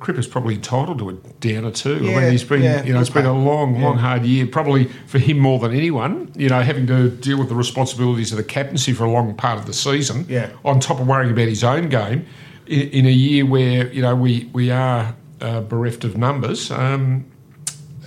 Cripps 0.00 0.20
is 0.20 0.26
probably 0.26 0.54
entitled 0.54 0.98
to 0.98 1.10
a 1.10 1.12
downer 1.40 1.70
too. 1.70 1.96
I 2.02 2.06
Yeah, 2.06 2.20
mean, 2.20 2.30
he's 2.32 2.44
been, 2.44 2.62
yeah, 2.62 2.84
you 2.84 2.92
know, 2.92 3.00
it's 3.00 3.10
been 3.10 3.26
a 3.26 3.32
long, 3.32 3.76
yeah. 3.76 3.84
long, 3.84 3.98
hard 3.98 4.24
year. 4.24 4.46
Probably 4.46 4.84
for 5.06 5.18
him 5.18 5.38
more 5.38 5.58
than 5.58 5.72
anyone. 5.72 6.30
You 6.36 6.48
know, 6.48 6.60
having 6.62 6.86
to 6.88 7.10
deal 7.10 7.38
with 7.38 7.48
the 7.48 7.54
responsibilities 7.54 8.30
of 8.32 8.38
the 8.38 8.44
captaincy 8.44 8.92
for 8.92 9.04
a 9.04 9.10
long 9.10 9.34
part 9.34 9.58
of 9.58 9.66
the 9.66 9.72
season. 9.74 10.26
Yeah. 10.28 10.50
On 10.64 10.80
top 10.80 11.00
of 11.00 11.06
worrying 11.06 11.32
about 11.32 11.48
his 11.48 11.64
own 11.64 11.88
game, 11.88 12.26
in, 12.66 12.88
in 12.90 13.06
a 13.06 13.10
year 13.10 13.44
where 13.46 13.90
you 13.92 14.02
know 14.02 14.14
we 14.14 14.48
we 14.52 14.70
are 14.70 15.14
uh, 15.40 15.60
bereft 15.62 16.04
of 16.04 16.16
numbers. 16.16 16.70
Um, 16.70 17.24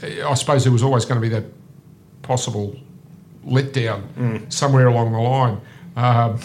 I 0.04 0.34
suppose 0.34 0.64
there 0.64 0.74
was 0.74 0.84
always 0.84 1.06
going 1.06 1.22
to 1.22 1.22
be 1.22 1.30
that 1.30 1.46
possible 2.24 2.76
letdown 3.46 4.02
Mm. 4.18 4.52
somewhere 4.54 4.88
along 4.88 5.12
the 5.12 5.20
line. 5.20 5.60
Um, 5.96 6.40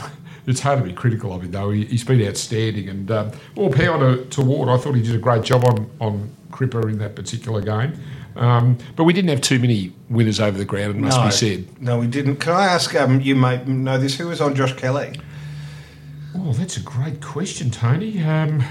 it's 0.47 0.61
hard 0.61 0.79
to 0.79 0.85
be 0.85 0.93
critical 0.93 1.33
of 1.33 1.43
him 1.43 1.51
though. 1.51 1.71
He, 1.71 1.85
he's 1.85 2.05
been 2.05 2.27
outstanding, 2.27 2.89
and 2.89 3.11
um, 3.11 3.33
all 3.57 3.73
power 3.73 3.99
to, 3.99 4.25
to 4.25 4.43
Ward. 4.43 4.69
I 4.69 4.77
thought 4.79 4.95
he 4.95 5.03
did 5.03 5.15
a 5.15 5.19
great 5.19 5.43
job 5.43 5.65
on 5.65 5.91
on 6.01 6.35
Cripper 6.51 6.89
in 6.89 6.99
that 6.99 7.15
particular 7.15 7.61
game. 7.61 7.99
Um, 8.37 8.77
but 8.97 9.05
we 9.05 9.13
didn't 9.13 9.31
have 9.31 9.41
too 9.41 9.59
many 9.59 9.93
winners 10.11 10.41
over 10.41 10.59
the 10.59 10.65
ground, 10.65 10.97
it 10.97 10.99
must 10.99 11.19
no, 11.19 11.25
be 11.25 11.31
said. 11.31 11.81
No, 11.81 11.99
we 11.99 12.07
didn't. 12.07 12.37
Can 12.37 12.53
I 12.53 12.67
ask, 12.67 12.95
um, 12.95 13.21
you 13.21 13.35
may 13.35 13.65
know 13.65 13.99
this, 13.99 14.19
who 14.19 14.29
was 14.29 14.41
on 14.41 14.55
Josh 14.55 14.75
Kelly? 14.75 15.19
Oh, 16.35 16.53
that's 16.53 16.77
a 16.77 16.83
great 16.83 17.23
question, 17.23 17.71
Tony. 17.71 18.23
Um, 18.23 18.63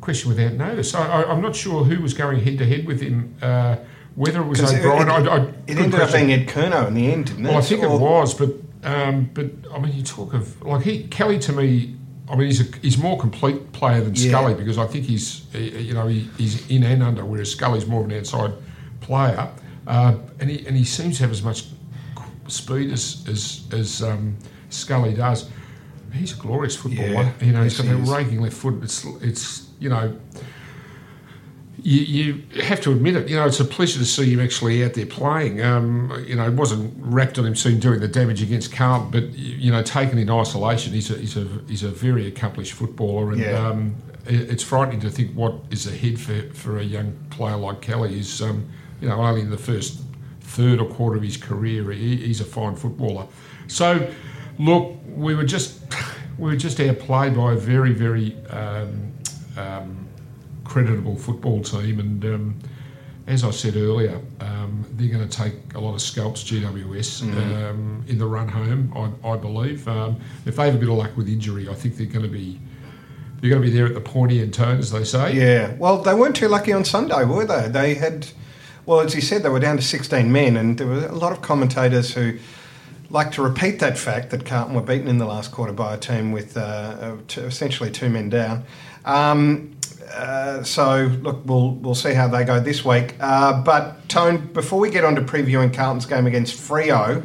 question 0.00 0.28
without 0.28 0.52
notice. 0.52 0.94
I, 0.94 1.04
I, 1.04 1.32
I'm 1.32 1.42
not 1.42 1.56
sure 1.56 1.84
who 1.84 2.00
was 2.00 2.14
going 2.14 2.40
head 2.40 2.58
to 2.58 2.66
head 2.66 2.86
with 2.86 3.00
him. 3.00 3.36
Uh, 3.42 3.76
whether 4.14 4.40
it 4.40 4.46
was 4.46 4.60
O'Brien, 4.60 5.08
it, 5.08 5.28
I, 5.28 5.36
I, 5.36 5.40
it 5.66 5.78
ended 5.78 6.00
up 6.00 6.12
being 6.12 6.32
Ed 6.32 6.48
Curnow 6.48 6.88
in 6.88 6.94
the 6.94 7.12
end, 7.12 7.26
didn't 7.26 7.46
it? 7.46 7.48
Well, 7.50 7.58
I 7.58 7.60
think 7.60 7.82
it 7.82 7.90
was, 7.90 8.34
but 8.34 8.50
um, 8.84 9.30
but 9.34 9.46
I 9.72 9.78
mean, 9.78 9.92
you 9.94 10.02
talk 10.02 10.34
of 10.34 10.60
like 10.62 10.84
he 10.84 11.04
Kelly 11.08 11.38
to 11.40 11.52
me. 11.52 11.94
I 12.30 12.36
mean, 12.36 12.46
he's 12.48 12.60
a, 12.60 12.76
he's 12.82 12.98
more 12.98 13.18
complete 13.18 13.72
player 13.72 14.02
than 14.02 14.14
Yeah. 14.14 14.28
Scully 14.30 14.54
because 14.54 14.76
I 14.76 14.86
think 14.86 15.06
he's 15.06 15.46
he- 15.52 15.78
you 15.80 15.94
know 15.94 16.06
he, 16.08 16.28
he's 16.36 16.68
in 16.70 16.82
and 16.82 17.02
under, 17.02 17.24
whereas 17.24 17.50
Scully's 17.50 17.86
more 17.86 18.00
of 18.04 18.10
an 18.10 18.18
outside 18.18 18.52
player, 19.00 19.48
uh, 19.86 20.14
and 20.38 20.50
he 20.50 20.66
and 20.66 20.76
he 20.76 20.84
seems 20.84 21.16
to 21.16 21.22
have 21.22 21.30
as 21.30 21.42
much 21.42 21.64
speed 22.48 22.92
as 22.92 23.24
as, 23.28 23.62
as 23.72 24.02
um, 24.02 24.36
Scully 24.70 25.14
does. 25.14 25.48
He's 26.12 26.32
a 26.32 26.36
glorious 26.40 26.76
footballer. 26.76 27.08
Yeah, 27.12 27.32
You 27.40 27.52
know, 27.52 27.62
he's 27.62 27.76
got 27.80 27.86
that 27.86 27.98
is. 28.00 28.08
raking 28.10 28.40
left 28.40 28.56
foot. 28.56 28.82
It's 28.82 29.04
it's 29.22 29.68
you 29.78 29.88
know 29.88 30.18
you, 31.88 32.00
you 32.52 32.62
have 32.62 32.80
to 32.82 32.92
admit 32.92 33.16
it. 33.16 33.28
You 33.28 33.36
know, 33.36 33.46
it's 33.46 33.60
a 33.60 33.64
pleasure 33.64 33.98
to 33.98 34.04
see 34.04 34.30
him 34.34 34.40
actually 34.40 34.84
out 34.84 34.92
there 34.92 35.06
playing. 35.06 35.62
Um, 35.62 36.24
you 36.26 36.36
know, 36.36 36.46
it 36.46 36.52
wasn't 36.52 36.92
wrapped 36.98 37.38
on 37.38 37.46
him 37.46 37.56
seeing 37.56 37.80
doing 37.80 38.00
the 38.00 38.08
damage 38.08 38.42
against 38.42 38.72
Carlton, 38.72 39.10
but 39.10 39.30
you 39.38 39.70
know, 39.72 39.82
taken 39.82 40.18
in 40.18 40.28
isolation, 40.28 40.92
he's 40.92 41.10
a 41.10 41.14
he's 41.16 41.36
a 41.38 41.46
he's 41.66 41.82
a 41.82 41.88
very 41.88 42.26
accomplished 42.26 42.74
footballer, 42.74 43.32
and 43.32 43.40
Yeah. 43.40 43.66
um, 43.68 43.94
it's 44.26 44.62
frightening 44.62 45.00
to 45.00 45.08
think 45.10 45.32
what 45.34 45.54
is 45.70 45.86
ahead 45.86 46.20
for 46.20 46.42
for 46.52 46.78
a 46.78 46.84
young 46.84 47.14
player 47.30 47.56
like 47.56 47.80
Kelly. 47.80 48.10
He's 48.14 48.42
um, 48.42 48.68
you 49.00 49.08
know 49.08 49.16
only 49.22 49.40
in 49.40 49.50
the 49.50 49.56
first 49.56 50.00
third 50.42 50.80
or 50.80 50.86
quarter 50.90 51.16
of 51.16 51.22
his 51.22 51.38
career. 51.38 51.90
He, 51.92 52.16
he's 52.16 52.42
a 52.42 52.44
fine 52.44 52.76
footballer. 52.76 53.26
So, 53.66 54.10
look, 54.58 54.94
we 55.16 55.34
were 55.34 55.44
just 55.44 55.80
we 56.38 56.50
were 56.50 56.56
just 56.56 56.78
outplayed 56.80 57.34
by 57.34 57.54
a 57.54 57.56
very 57.56 57.94
very. 57.94 58.36
Creditable 60.68 61.16
football 61.16 61.62
team. 61.62 61.98
And 61.98 62.24
um, 62.24 62.58
as 63.26 63.44
I 63.44 63.50
said 63.50 63.76
earlier, 63.76 64.20
um, 64.40 64.84
they're 64.92 65.12
going 65.12 65.26
to 65.26 65.36
take 65.36 65.54
a 65.74 65.80
lot 65.80 65.94
of 65.94 66.00
scalps, 66.00 66.44
GWS, 66.44 67.22
um, 67.22 68.04
in 68.06 68.18
the 68.18 68.26
run 68.26 68.48
home. 68.48 68.92
I, 68.94 69.30
I 69.30 69.36
believe. 69.36 69.88
Um, 69.88 70.20
if 70.46 70.56
they 70.56 70.66
have 70.66 70.74
a 70.74 70.78
bit 70.78 70.88
of 70.88 70.96
luck 70.96 71.16
with 71.16 71.28
injury, 71.28 71.68
I 71.68 71.74
think 71.74 71.96
they're 71.96 72.06
going 72.06 72.24
to 72.24 72.30
be 72.30 72.60
they're 73.40 73.50
going 73.50 73.62
to 73.62 73.68
be 73.68 73.74
there 73.74 73.86
at 73.86 73.94
the 73.94 74.00
pointy 74.00 74.40
end 74.40 74.54
tone, 74.54 74.78
as 74.78 74.90
they 74.90 75.04
say. 75.04 75.32
Yeah, 75.32 75.74
well, 75.78 75.98
they 76.02 76.14
weren't 76.14 76.36
too 76.36 76.48
lucky 76.48 76.72
on 76.72 76.84
Sunday, 76.84 77.24
were 77.24 77.44
they? 77.44 77.68
They 77.68 77.94
had, 77.94 78.26
well, 78.84 79.00
as 79.00 79.14
you 79.14 79.20
said, 79.20 79.42
they 79.44 79.48
were 79.48 79.60
down 79.60 79.76
to 79.76 79.82
16 79.82 80.30
men, 80.32 80.56
and 80.56 80.76
there 80.76 80.88
were 80.88 81.06
a 81.06 81.14
lot 81.14 81.30
of 81.30 81.40
commentators 81.40 82.14
who 82.14 82.38
like 83.10 83.30
to 83.32 83.42
repeat 83.42 83.78
that 83.78 83.96
fact 83.96 84.30
that 84.30 84.44
Carlton 84.44 84.74
were 84.74 84.82
beaten 84.82 85.08
in 85.08 85.18
the 85.18 85.24
last 85.24 85.52
quarter 85.52 85.72
by 85.72 85.94
a 85.94 85.98
team 85.98 86.32
with 86.32 86.56
uh, 86.56 86.60
uh, 86.60 87.16
essentially 87.36 87.90
two 87.90 88.10
men 88.10 88.28
down. 88.28 88.64
Um, 89.04 89.77
uh, 90.14 90.62
so 90.62 91.10
look, 91.22 91.42
we'll 91.44 91.72
we'll 91.72 91.94
see 91.94 92.14
how 92.14 92.28
they 92.28 92.44
go 92.44 92.60
this 92.60 92.84
week. 92.84 93.14
Uh, 93.20 93.62
but 93.62 94.08
Tone, 94.08 94.46
before 94.52 94.78
we 94.78 94.90
get 94.90 95.04
on 95.04 95.14
to 95.14 95.22
previewing 95.22 95.72
Carlton's 95.72 96.06
game 96.06 96.26
against 96.26 96.56
Freo, 96.56 97.24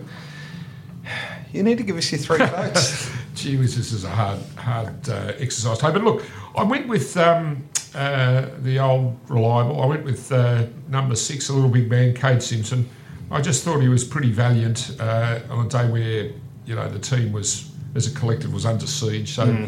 you 1.51 1.63
need 1.63 1.77
to 1.77 1.83
give 1.83 1.97
us 1.97 2.11
your 2.11 2.19
three 2.19 2.37
votes. 2.45 3.09
Gee 3.35 3.57
whiz, 3.57 3.75
this 3.75 3.91
is 3.91 4.03
a 4.03 4.09
hard, 4.09 4.39
hard 4.55 5.09
uh, 5.09 5.33
exercise. 5.37 5.81
Hey, 5.81 5.91
But 5.91 6.03
look, 6.03 6.23
I 6.55 6.63
went 6.63 6.87
with 6.87 7.17
um, 7.17 7.63
uh, 7.95 8.47
the 8.59 8.79
old 8.79 9.17
reliable. 9.27 9.81
I 9.81 9.85
went 9.85 10.03
with 10.03 10.31
uh, 10.31 10.67
number 10.87 11.15
six, 11.15 11.49
a 11.49 11.53
little 11.53 11.69
big 11.69 11.89
man, 11.89 12.13
Cade 12.13 12.43
Simpson. 12.43 12.87
I 13.31 13.41
just 13.41 13.63
thought 13.63 13.79
he 13.79 13.89
was 13.89 14.03
pretty 14.03 14.31
valiant 14.31 14.95
uh, 14.99 15.39
on 15.49 15.65
a 15.65 15.69
day 15.69 15.89
where 15.89 16.31
you 16.65 16.75
know 16.75 16.87
the 16.87 16.99
team 16.99 17.31
was, 17.31 17.71
as 17.95 18.05
a 18.05 18.15
collective, 18.15 18.53
was 18.53 18.65
under 18.65 18.85
siege. 18.85 19.33
So 19.33 19.67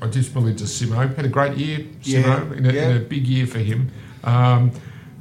I 0.00 0.08
just 0.08 0.34
believe 0.34 0.56
to 0.56 0.64
Simo 0.64 1.14
had 1.14 1.24
a 1.24 1.28
great 1.28 1.56
year. 1.56 1.78
Simo 2.02 2.02
Yeah, 2.02 2.52
in, 2.54 2.66
a, 2.66 2.72
yeah. 2.72 2.88
in 2.90 2.96
a 2.96 3.00
big 3.00 3.26
year 3.26 3.46
for 3.46 3.58
him. 3.58 3.90
Um, 4.24 4.72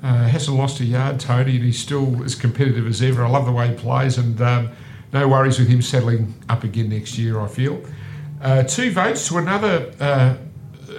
uh, 0.04 0.28
hasn't 0.28 0.58
lost 0.58 0.80
a 0.82 0.86
yard, 0.86 1.20
Tony, 1.20 1.56
and 1.56 1.66
he's 1.66 1.80
still 1.80 2.24
as 2.24 2.36
competitive 2.36 2.86
as 2.86 3.02
ever. 3.02 3.24
I 3.24 3.30
love 3.30 3.46
the 3.46 3.52
way 3.52 3.70
he 3.70 3.74
plays, 3.74 4.18
and 4.18 4.40
um, 4.42 4.70
no 5.14 5.28
worries 5.28 5.58
with 5.58 5.68
him 5.68 5.82
settling 5.82 6.34
up 6.50 6.64
again 6.64 6.90
next 6.90 7.18
year. 7.18 7.40
I 7.40 7.48
feel. 7.48 7.84
Uh, 8.42 8.64
two 8.64 8.92
votes 8.92 9.28
to 9.30 9.38
another 9.38 9.92
uh, 10.00 10.36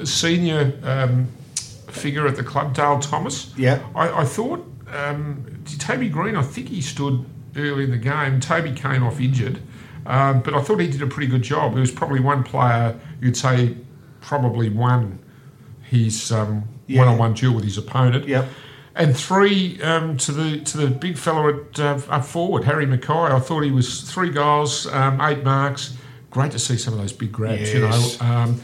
senior 0.04 0.72
um, 0.82 1.28
figure 1.88 2.26
at 2.26 2.36
the 2.36 2.42
club, 2.42 2.74
Dale 2.74 2.98
Thomas. 2.98 3.52
Yeah. 3.56 3.84
I, 3.94 4.22
I 4.22 4.24
thought 4.24 4.66
um, 4.92 5.62
Toby 5.78 6.08
Greene. 6.08 6.34
I 6.34 6.42
think 6.42 6.68
he 6.68 6.80
stood 6.80 7.24
early 7.56 7.84
in 7.84 7.90
the 7.90 7.98
game. 7.98 8.40
Toby 8.40 8.72
came 8.72 9.02
off 9.02 9.20
injured, 9.20 9.60
um, 10.06 10.40
but 10.40 10.54
I 10.54 10.62
thought 10.62 10.80
he 10.80 10.88
did 10.88 11.02
a 11.02 11.06
pretty 11.06 11.30
good 11.30 11.42
job. 11.42 11.74
He 11.74 11.80
was 11.80 11.92
probably 11.92 12.20
one 12.20 12.42
player 12.42 12.98
you'd 13.20 13.36
say 13.36 13.76
probably 14.20 14.68
won 14.68 15.18
his 15.82 16.32
um, 16.32 16.64
Yeah. 16.86 17.00
one-on-one 17.00 17.34
duel 17.34 17.54
with 17.54 17.64
his 17.64 17.78
opponent. 17.78 18.26
Yep. 18.28 18.48
And 18.94 19.16
three 19.16 19.80
um, 19.82 20.16
to 20.18 20.32
the 20.32 20.60
to 20.60 20.78
the 20.78 20.86
big 20.86 21.18
fellow 21.18 21.48
at 21.50 21.78
uh, 21.78 22.00
up 22.08 22.24
forward, 22.24 22.64
Harry 22.64 22.86
McKay. 22.86 23.30
I 23.30 23.38
thought 23.40 23.60
he 23.62 23.70
was 23.70 24.00
three 24.02 24.30
goals, 24.30 24.86
um, 24.86 25.20
eight 25.20 25.44
marks. 25.44 25.96
Great 26.30 26.52
to 26.52 26.58
see 26.58 26.76
some 26.78 26.94
of 26.94 27.00
those 27.00 27.12
big 27.12 27.30
grabs. 27.30 27.72
Yes. 27.72 27.74
You 27.74 27.80
know, 27.80 28.32
um, 28.32 28.60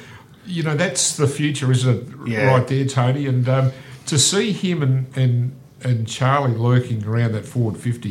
you 0.46 0.62
know 0.62 0.74
that's 0.74 1.16
the 1.16 1.26
future, 1.28 1.70
isn't 1.70 1.96
it? 1.96 2.28
Yeah. 2.30 2.46
Right 2.46 2.66
there, 2.66 2.86
Tony. 2.86 3.26
And 3.26 3.46
um, 3.48 3.72
to 4.06 4.18
see 4.18 4.52
him 4.52 4.82
and, 4.82 5.16
and 5.16 5.52
and 5.82 6.08
Charlie 6.08 6.56
lurking 6.56 7.04
around 7.04 7.32
that 7.32 7.44
forward 7.44 7.76
fifty, 7.76 8.08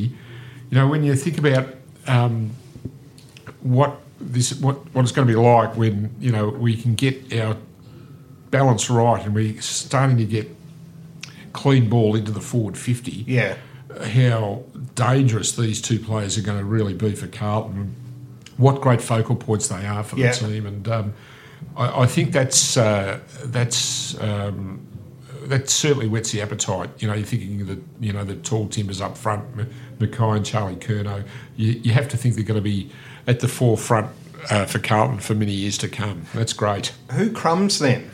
you 0.69 0.77
know, 0.77 0.88
when 0.88 1.03
you 1.03 1.15
think 1.15 1.38
about 1.39 1.74
um, 2.07 2.51
what 3.62 4.00
this 4.21 4.53
what 4.55 4.75
what 4.93 5.01
it's 5.03 5.11
going 5.11 5.27
to 5.27 5.33
be 5.33 5.39
like 5.39 5.75
when 5.75 6.13
you 6.19 6.31
know 6.31 6.49
we 6.49 6.75
can 6.75 6.95
get 6.95 7.33
our 7.33 7.57
balance 8.49 8.89
right 8.89 9.23
and 9.25 9.33
we're 9.35 9.59
starting 9.61 10.17
to 10.17 10.25
get 10.25 10.49
clean 11.53 11.89
ball 11.89 12.15
into 12.15 12.31
the 12.31 12.41
forward 12.41 12.77
50 12.77 13.25
Yeah. 13.27 13.55
how 14.05 14.63
dangerous 14.95 15.55
these 15.55 15.81
two 15.81 15.99
players 15.99 16.37
are 16.37 16.41
going 16.41 16.57
to 16.57 16.63
really 16.65 16.93
be 16.93 17.13
for 17.15 17.27
Carlton. 17.27 17.95
What 18.57 18.81
great 18.81 19.01
focal 19.01 19.35
points 19.35 19.67
they 19.67 19.85
are 19.85 20.03
for 20.03 20.17
Yeah. 20.17 20.31
the 20.33 20.47
team, 20.47 20.65
and 20.65 20.87
um, 20.87 21.13
I, 21.75 22.03
I 22.03 22.05
think 22.05 22.31
that's 22.31 22.77
uh, 22.77 23.19
that's 23.45 24.19
um, 24.21 24.85
that 25.45 25.69
certainly 25.69 26.07
whets 26.07 26.31
the 26.31 26.41
appetite. 26.41 26.89
You 26.99 27.07
know, 27.07 27.15
you're 27.15 27.25
thinking 27.25 27.65
that 27.65 27.79
you 27.99 28.13
know 28.13 28.23
the 28.23 28.35
tall 28.35 28.67
timbers 28.67 29.01
up 29.01 29.17
front, 29.17 29.43
McKay 29.99 30.37
and 30.37 30.45
Charlie 30.45 30.75
Curnow. 30.75 31.25
You, 31.57 31.71
you 31.83 31.91
have 31.93 32.07
to 32.09 32.17
think 32.17 32.35
they're 32.35 32.43
going 32.43 32.59
to 32.59 32.61
be 32.61 32.91
at 33.27 33.39
the 33.39 33.47
forefront 33.47 34.07
uh, 34.49 34.65
for 34.65 34.79
Carlton 34.79 35.19
for 35.19 35.35
many 35.35 35.51
years 35.53 35.77
to 35.79 35.87
come. 35.87 36.23
That's 36.33 36.53
great. 36.53 36.93
Who 37.11 37.31
crumbs 37.31 37.79
then 37.79 38.09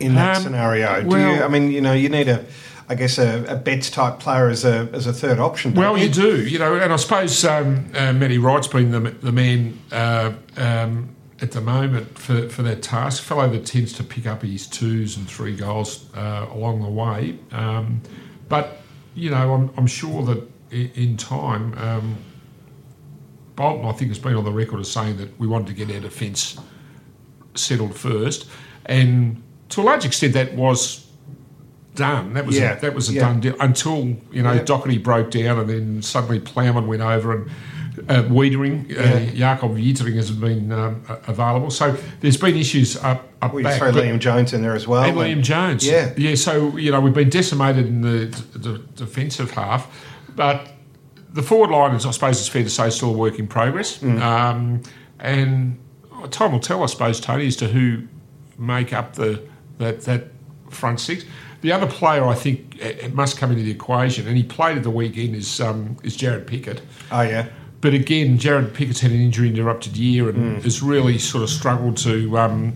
in 0.00 0.14
that 0.14 0.36
Um, 0.38 0.42
scenario? 0.42 1.02
Do 1.02 1.08
well- 1.08 1.36
you? 1.36 1.42
I 1.42 1.48
mean, 1.48 1.70
you 1.72 1.80
know, 1.80 1.92
you 1.92 2.08
need 2.08 2.28
a. 2.28 2.44
I 2.88 2.94
guess, 2.94 3.18
a, 3.18 3.44
a 3.48 3.56
Betts 3.56 3.90
type 3.90 4.20
player 4.20 4.48
as 4.48 4.64
a 4.64 4.88
as 4.92 5.08
a 5.08 5.12
third 5.12 5.40
option. 5.40 5.74
Well, 5.74 5.98
you 5.98 6.08
do, 6.08 6.46
you 6.46 6.56
know, 6.60 6.76
and 6.76 6.92
I 6.92 6.96
suppose 6.96 7.44
um, 7.44 7.90
uh, 7.96 8.12
Matty 8.12 8.38
Wright's 8.38 8.68
been 8.68 8.92
the, 8.92 9.00
the 9.10 9.32
man 9.32 9.76
uh, 9.90 10.34
um, 10.56 11.08
at 11.42 11.50
the 11.50 11.60
moment 11.60 12.16
for, 12.16 12.48
for 12.48 12.62
that 12.62 12.82
task. 12.82 13.24
fellow 13.24 13.48
that 13.50 13.66
tends 13.66 13.92
to 13.94 14.04
pick 14.04 14.24
up 14.28 14.42
his 14.42 14.68
twos 14.68 15.16
and 15.16 15.28
three 15.28 15.56
goals 15.56 16.08
uh, 16.14 16.46
along 16.52 16.82
the 16.82 16.88
way. 16.88 17.36
Um, 17.50 18.02
but, 18.48 18.80
you 19.16 19.30
know, 19.30 19.52
I'm, 19.52 19.70
I'm 19.76 19.88
sure 19.88 20.22
that 20.26 20.48
in, 20.70 20.90
in 20.94 21.16
time, 21.16 21.74
um, 21.78 22.16
Bolton, 23.56 23.86
I 23.86 23.92
think, 23.92 24.10
has 24.10 24.18
been 24.18 24.34
on 24.34 24.44
the 24.44 24.52
record 24.52 24.80
as 24.80 24.90
saying 24.90 25.16
that 25.16 25.38
we 25.40 25.46
wanted 25.46 25.66
to 25.68 25.72
get 25.72 25.90
our 25.94 26.00
defence 26.00 26.58
settled 27.54 27.94
first. 27.96 28.46
And 28.84 29.42
to 29.70 29.80
a 29.80 29.84
large 29.84 30.04
extent, 30.04 30.34
that 30.34 30.54
was 30.54 31.06
done. 31.94 32.34
That 32.34 32.46
was 32.46 32.58
Yeah, 32.58 32.76
a, 32.76 32.80
that 32.80 32.94
was 32.94 33.08
a 33.08 33.14
yeah. 33.14 33.20
done 33.22 33.40
deal 33.40 33.56
until 33.60 34.16
you 34.30 34.42
know 34.42 34.52
Yeah. 34.52 34.62
Doherty 34.62 34.98
broke 34.98 35.30
down, 35.30 35.58
and 35.58 35.68
then 35.68 36.02
suddenly 36.02 36.38
Plowman 36.38 36.86
went 36.86 37.02
over, 37.02 37.32
and 37.32 37.50
uh, 38.10 38.22
Weitering, 38.24 38.90
uh, 38.92 39.32
Jacob 39.34 39.74
Weitering 39.74 40.16
has 40.16 40.30
been 40.30 40.70
um, 40.70 41.02
available. 41.26 41.70
So 41.70 41.96
there's 42.20 42.36
been 42.36 42.54
issues 42.56 42.96
up 43.02 43.26
up 43.40 43.54
We 43.54 43.62
back. 43.62 43.78
throw 43.78 43.90
Liam 43.90 44.18
Jones 44.18 44.52
in 44.52 44.60
there 44.60 44.74
as 44.74 44.86
well. 44.86 45.02
and 45.04 45.16
William 45.16 45.42
Jones. 45.42 45.86
Yeah. 45.86 46.12
Yeah, 46.16 46.34
so, 46.34 46.76
you 46.76 46.90
know, 46.92 47.00
we've 47.00 47.14
been 47.14 47.30
decimated 47.30 47.86
in 47.86 48.02
the, 48.02 48.26
the 48.58 48.78
defensive 48.96 49.50
half, 49.52 49.88
but 50.34 50.68
the 51.36 51.42
forward 51.42 51.70
line 51.70 51.94
is, 51.94 52.04
I 52.06 52.10
suppose 52.10 52.40
it's 52.40 52.48
fair 52.48 52.64
to 52.64 52.70
say, 52.70 52.90
still 52.90 53.10
a 53.14 53.16
work 53.16 53.38
in 53.38 53.46
progress. 53.46 53.98
Mm. 53.98 54.20
Um, 54.20 54.82
and 55.20 55.78
time 56.30 56.50
will 56.52 56.60
tell, 56.60 56.82
I 56.82 56.86
suppose, 56.86 57.20
Tony, 57.20 57.46
as 57.46 57.56
to 57.56 57.68
who 57.68 58.02
make 58.58 58.92
up 58.92 59.14
the 59.14 59.42
that, 59.78 60.00
that 60.02 60.24
front 60.70 60.98
six. 60.98 61.24
The 61.60 61.72
other 61.72 61.86
player 61.86 62.24
I 62.24 62.34
think 62.34 62.76
it 62.80 63.14
must 63.14 63.38
come 63.38 63.50
into 63.50 63.62
the 63.62 63.70
equation, 63.70 64.26
and 64.26 64.36
he 64.36 64.42
played 64.42 64.76
at 64.78 64.82
the 64.82 64.90
weekend, 64.90 65.34
is 65.36 65.60
um, 65.60 65.96
is 66.02 66.16
Jarrod 66.16 66.46
Pickett. 66.46 66.80
Oh 67.12 67.22
yeah. 67.22 67.48
But 67.82 67.92
again, 67.92 68.38
Jarrod 68.38 68.72
Pickett's 68.72 69.00
had 69.00 69.10
an 69.12 69.20
injury 69.20 69.48
interrupted 69.48 69.96
year 69.96 70.28
and 70.30 70.58
Mm. 70.58 70.62
has 70.64 70.82
really 70.82 71.18
sort 71.18 71.44
of 71.44 71.50
struggled 71.50 71.96
to 71.98 72.38
um, 72.38 72.72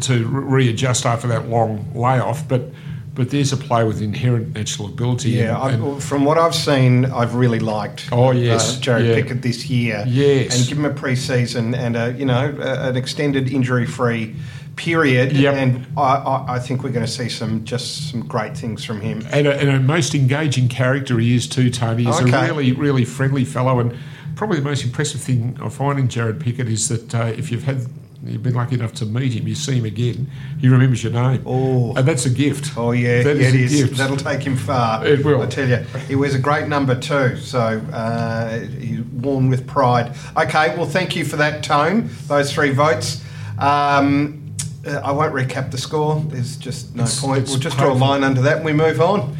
to 0.00 0.26
re- 0.26 0.66
readjust 0.66 1.06
after 1.06 1.26
that 1.28 1.48
long 1.48 1.90
layoff. 1.94 2.46
But 2.46 2.70
but 3.14 3.30
there's 3.30 3.52
a 3.52 3.56
player 3.56 3.86
with 3.86 4.02
inherent 4.02 4.54
natural 4.54 4.88
ability. 4.88 5.30
Yeah, 5.30 5.60
and- 5.68 5.82
and- 5.84 6.02
from 6.02 6.24
what 6.24 6.36
I've 6.38 6.54
seen, 6.54 7.04
I've 7.06 7.34
really 7.34 7.60
liked. 7.60 8.08
Oh, 8.10 8.32
yes, 8.32 8.76
uh, 8.76 8.80
Jarrod 8.80 9.06
yeah. 9.08 9.14
Pickett 9.14 9.42
this 9.42 9.70
year. 9.70 10.04
Yes. 10.06 10.58
and 10.58 10.68
give 10.68 10.78
him 10.78 10.84
a 10.84 10.90
pre-season 10.94 11.74
and 11.74 11.96
a 11.96 12.12
you 12.12 12.24
know 12.26 12.54
a, 12.60 12.88
an 12.90 12.96
extended 12.96 13.50
injury-free 13.52 14.34
period. 14.76 15.32
Yep. 15.32 15.54
and 15.54 15.86
I, 15.96 16.00
I, 16.16 16.54
I 16.56 16.58
think 16.58 16.82
we're 16.82 16.90
going 16.90 17.06
to 17.06 17.10
see 17.12 17.28
some 17.28 17.64
just 17.64 18.10
some 18.10 18.26
great 18.26 18.56
things 18.56 18.84
from 18.84 19.00
him. 19.00 19.24
and 19.30 19.46
a, 19.46 19.56
and 19.60 19.68
a 19.70 19.80
most 19.80 20.14
engaging 20.14 20.68
character 20.68 21.18
he 21.18 21.34
is 21.36 21.46
too, 21.48 21.70
Tony. 21.70 22.04
He's 22.04 22.20
Okay. 22.20 22.36
a 22.48 22.52
really, 22.52 22.72
really 22.72 23.04
friendly 23.04 23.44
fellow. 23.44 23.78
And 23.78 23.96
probably 24.34 24.58
the 24.58 24.64
most 24.64 24.82
impressive 24.84 25.20
thing 25.20 25.56
I 25.62 25.68
find 25.68 25.98
in 26.00 26.08
Jarrod 26.08 26.40
Pickett 26.40 26.68
is 26.68 26.88
that 26.88 27.14
uh, 27.14 27.26
if 27.36 27.52
you've 27.52 27.62
had 27.64 27.86
you've 28.26 28.42
been 28.42 28.54
lucky 28.54 28.74
enough 28.74 28.92
to 28.94 29.06
meet 29.06 29.32
him, 29.32 29.46
you 29.48 29.54
see 29.54 29.78
him 29.78 29.84
again, 29.84 30.30
he 30.60 30.68
remembers 30.68 31.02
your 31.02 31.12
name. 31.12 31.42
Oh. 31.46 31.94
and 31.96 32.06
that's 32.06 32.26
a 32.26 32.30
gift. 32.30 32.76
Oh 32.76 32.92
yeah, 32.92 33.22
That 33.22 33.36
yeah, 33.36 33.48
is 33.48 33.54
it 33.54 33.60
is. 33.60 33.84
gift. 33.84 33.96
That'll 33.98 34.16
take 34.16 34.42
him 34.42 34.56
far. 34.56 35.04
It 35.06 35.24
will. 35.24 35.42
I 35.42 35.46
tell 35.46 35.68
you, 35.68 35.76
he 36.08 36.16
wears 36.16 36.34
a 36.34 36.38
great 36.38 36.68
number 36.68 36.94
too. 36.98 37.36
So 37.36 37.58
uh, 37.60 38.58
he's 38.60 39.00
worn 39.00 39.48
with 39.48 39.66
pride. 39.66 40.14
Okay, 40.36 40.76
well, 40.76 40.86
thank 40.86 41.14
you 41.16 41.24
for 41.24 41.36
that 41.36 41.62
tone. 41.62 42.08
Those 42.26 42.52
three 42.52 42.70
votes. 42.70 43.22
Um, 43.58 44.54
uh, 44.86 45.00
I 45.02 45.12
won't 45.12 45.34
recap 45.34 45.70
the 45.70 45.78
score. 45.78 46.20
There's 46.28 46.56
just 46.56 46.94
no 46.94 47.04
It's- 47.04 47.20
point. 47.20 47.42
it's 47.42 47.50
We'll 47.50 47.60
just 47.60 47.78
draw 47.78 47.92
a 47.92 47.94
line 47.94 48.22
under 48.24 48.42
that 48.42 48.56
and 48.56 48.64
we 48.64 48.72
move 48.72 49.00
on. 49.00 49.36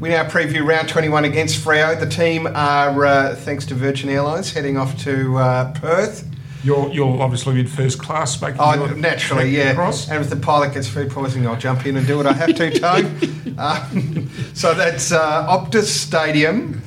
We 0.00 0.10
now 0.10 0.24
preview 0.28 0.64
round 0.66 0.88
21 0.88 1.24
against 1.24 1.58
Freo. 1.64 1.98
The 1.98 2.06
team 2.08 2.46
are, 2.46 3.04
uh, 3.04 3.34
thanks 3.34 3.64
to 3.66 3.74
Virgin 3.74 4.08
Airlines, 4.08 4.52
heading 4.52 4.76
off 4.76 4.96
to 5.02 5.36
uh, 5.38 5.72
Perth. 5.72 6.24
You're, 6.64 6.88
you're 6.90 7.22
obviously 7.22 7.60
in 7.60 7.66
first 7.68 8.00
class, 8.00 8.40
making 8.42 8.60
Oh, 8.60 8.74
your 8.74 8.94
naturally, 8.96 9.50
yeah. 9.56 9.70
across. 9.70 10.10
And 10.10 10.22
if 10.24 10.28
the 10.30 10.36
pilot 10.36 10.74
gets 10.74 10.88
food 10.88 11.10
poisoning, 11.10 11.46
I'll 11.46 11.56
jump 11.56 11.86
in 11.86 11.96
and 11.96 12.06
do 12.06 12.16
what 12.16 12.26
I 12.26 12.32
have 12.32 12.54
to, 12.56 12.70
Tone. 12.78 13.54
um, 13.58 14.30
so 14.54 14.74
that's 14.74 15.12
uh, 15.12 15.46
Optus 15.46 15.84
Stadium. 15.84 16.82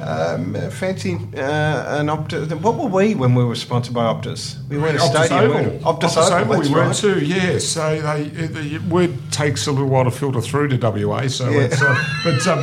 Um, 0.00 0.54
fancy 0.72 1.14
uh, 1.36 2.00
an 2.00 2.08
Optus. 2.08 2.52
What 2.60 2.74
were 2.76 2.88
we 2.88 3.14
when 3.14 3.34
we 3.34 3.44
were 3.44 3.54
sponsored 3.54 3.94
by 3.94 4.02
Optus? 4.04 4.56
We 4.68 4.76
weren't 4.76 4.96
a 4.98 5.00
Optus 5.00 5.26
stadium. 5.26 5.50
Oval. 5.52 5.62
were 5.64 5.70
we? 5.70 5.78
Optus, 5.78 6.16
Oval. 6.16 6.54
that's 6.56 6.68
we 6.68 6.74
were 6.74 6.80
right. 6.80 6.94
too. 6.96 7.24
Yeah. 7.24 7.58
So 7.58 8.00
they, 8.00 8.24
the 8.28 8.78
word 8.88 9.14
takes 9.30 9.66
a 9.68 9.72
little 9.72 9.88
while 9.88 10.04
to 10.04 10.10
filter 10.10 10.40
through 10.40 10.68
to 10.76 10.76
WA. 11.06 11.28
So, 11.28 11.48
Yeah. 11.48 11.60
it's, 11.60 11.80
uh, 11.80 12.04
but 12.24 12.46
um, 12.46 12.60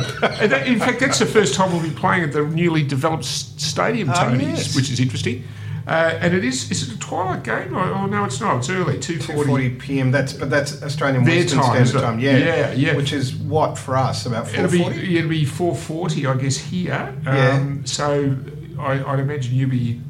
in 0.66 0.78
fact, 0.78 1.00
that's 1.00 1.18
the 1.18 1.26
first 1.26 1.54
time 1.54 1.72
we'll 1.72 1.82
be 1.82 1.90
playing 1.90 2.22
at 2.24 2.32
the 2.32 2.42
newly 2.46 2.82
developed 2.82 3.24
stadium, 3.24 4.10
Oh, 4.10 4.14
Tony's, 4.14 4.42
yes. 4.58 4.76
which 4.76 4.90
is 4.90 5.00
interesting. 5.00 5.42
Uh, 5.86 6.18
and 6.20 6.34
it 6.34 6.44
is. 6.44 6.70
Is 6.70 6.88
it 6.88 6.94
a 6.94 6.98
twilight 6.98 7.42
game? 7.42 7.76
Or, 7.76 7.88
or 7.90 8.08
no, 8.08 8.24
it's 8.24 8.40
not. 8.40 8.58
It's 8.58 8.70
early. 8.70 8.98
Two 9.00 9.18
forty. 9.18 9.70
2:40 9.70 9.78
p.m. 9.78 10.10
That's 10.10 10.32
but 10.32 10.50
that's 10.50 10.82
Australian 10.82 11.24
Their 11.24 11.36
Western 11.40 11.58
time, 11.60 11.86
Standard? 11.86 12.06
Time. 12.06 12.18
Yeah, 12.20 12.36
Yeah, 12.36 12.72
yeah. 12.72 12.96
Which 12.96 13.12
is 13.12 13.34
what 13.34 13.76
for 13.78 13.96
us 13.96 14.26
about 14.26 14.46
4.40? 14.46 14.54
It'll 14.58 14.70
be 14.70 14.78
4:40. 14.78 15.16
it'll 15.16 15.30
be 15.30 15.44
four 15.44 15.74
forty, 15.76 16.26
I 16.26 16.36
guess, 16.36 16.56
here. 16.56 17.14
Yeah. 17.24 17.50
Um, 17.56 17.84
so 17.86 18.36
I, 18.78 19.02
I'd 19.04 19.20
imagine 19.20 19.54
you'll 19.54 19.70
be 19.70 20.00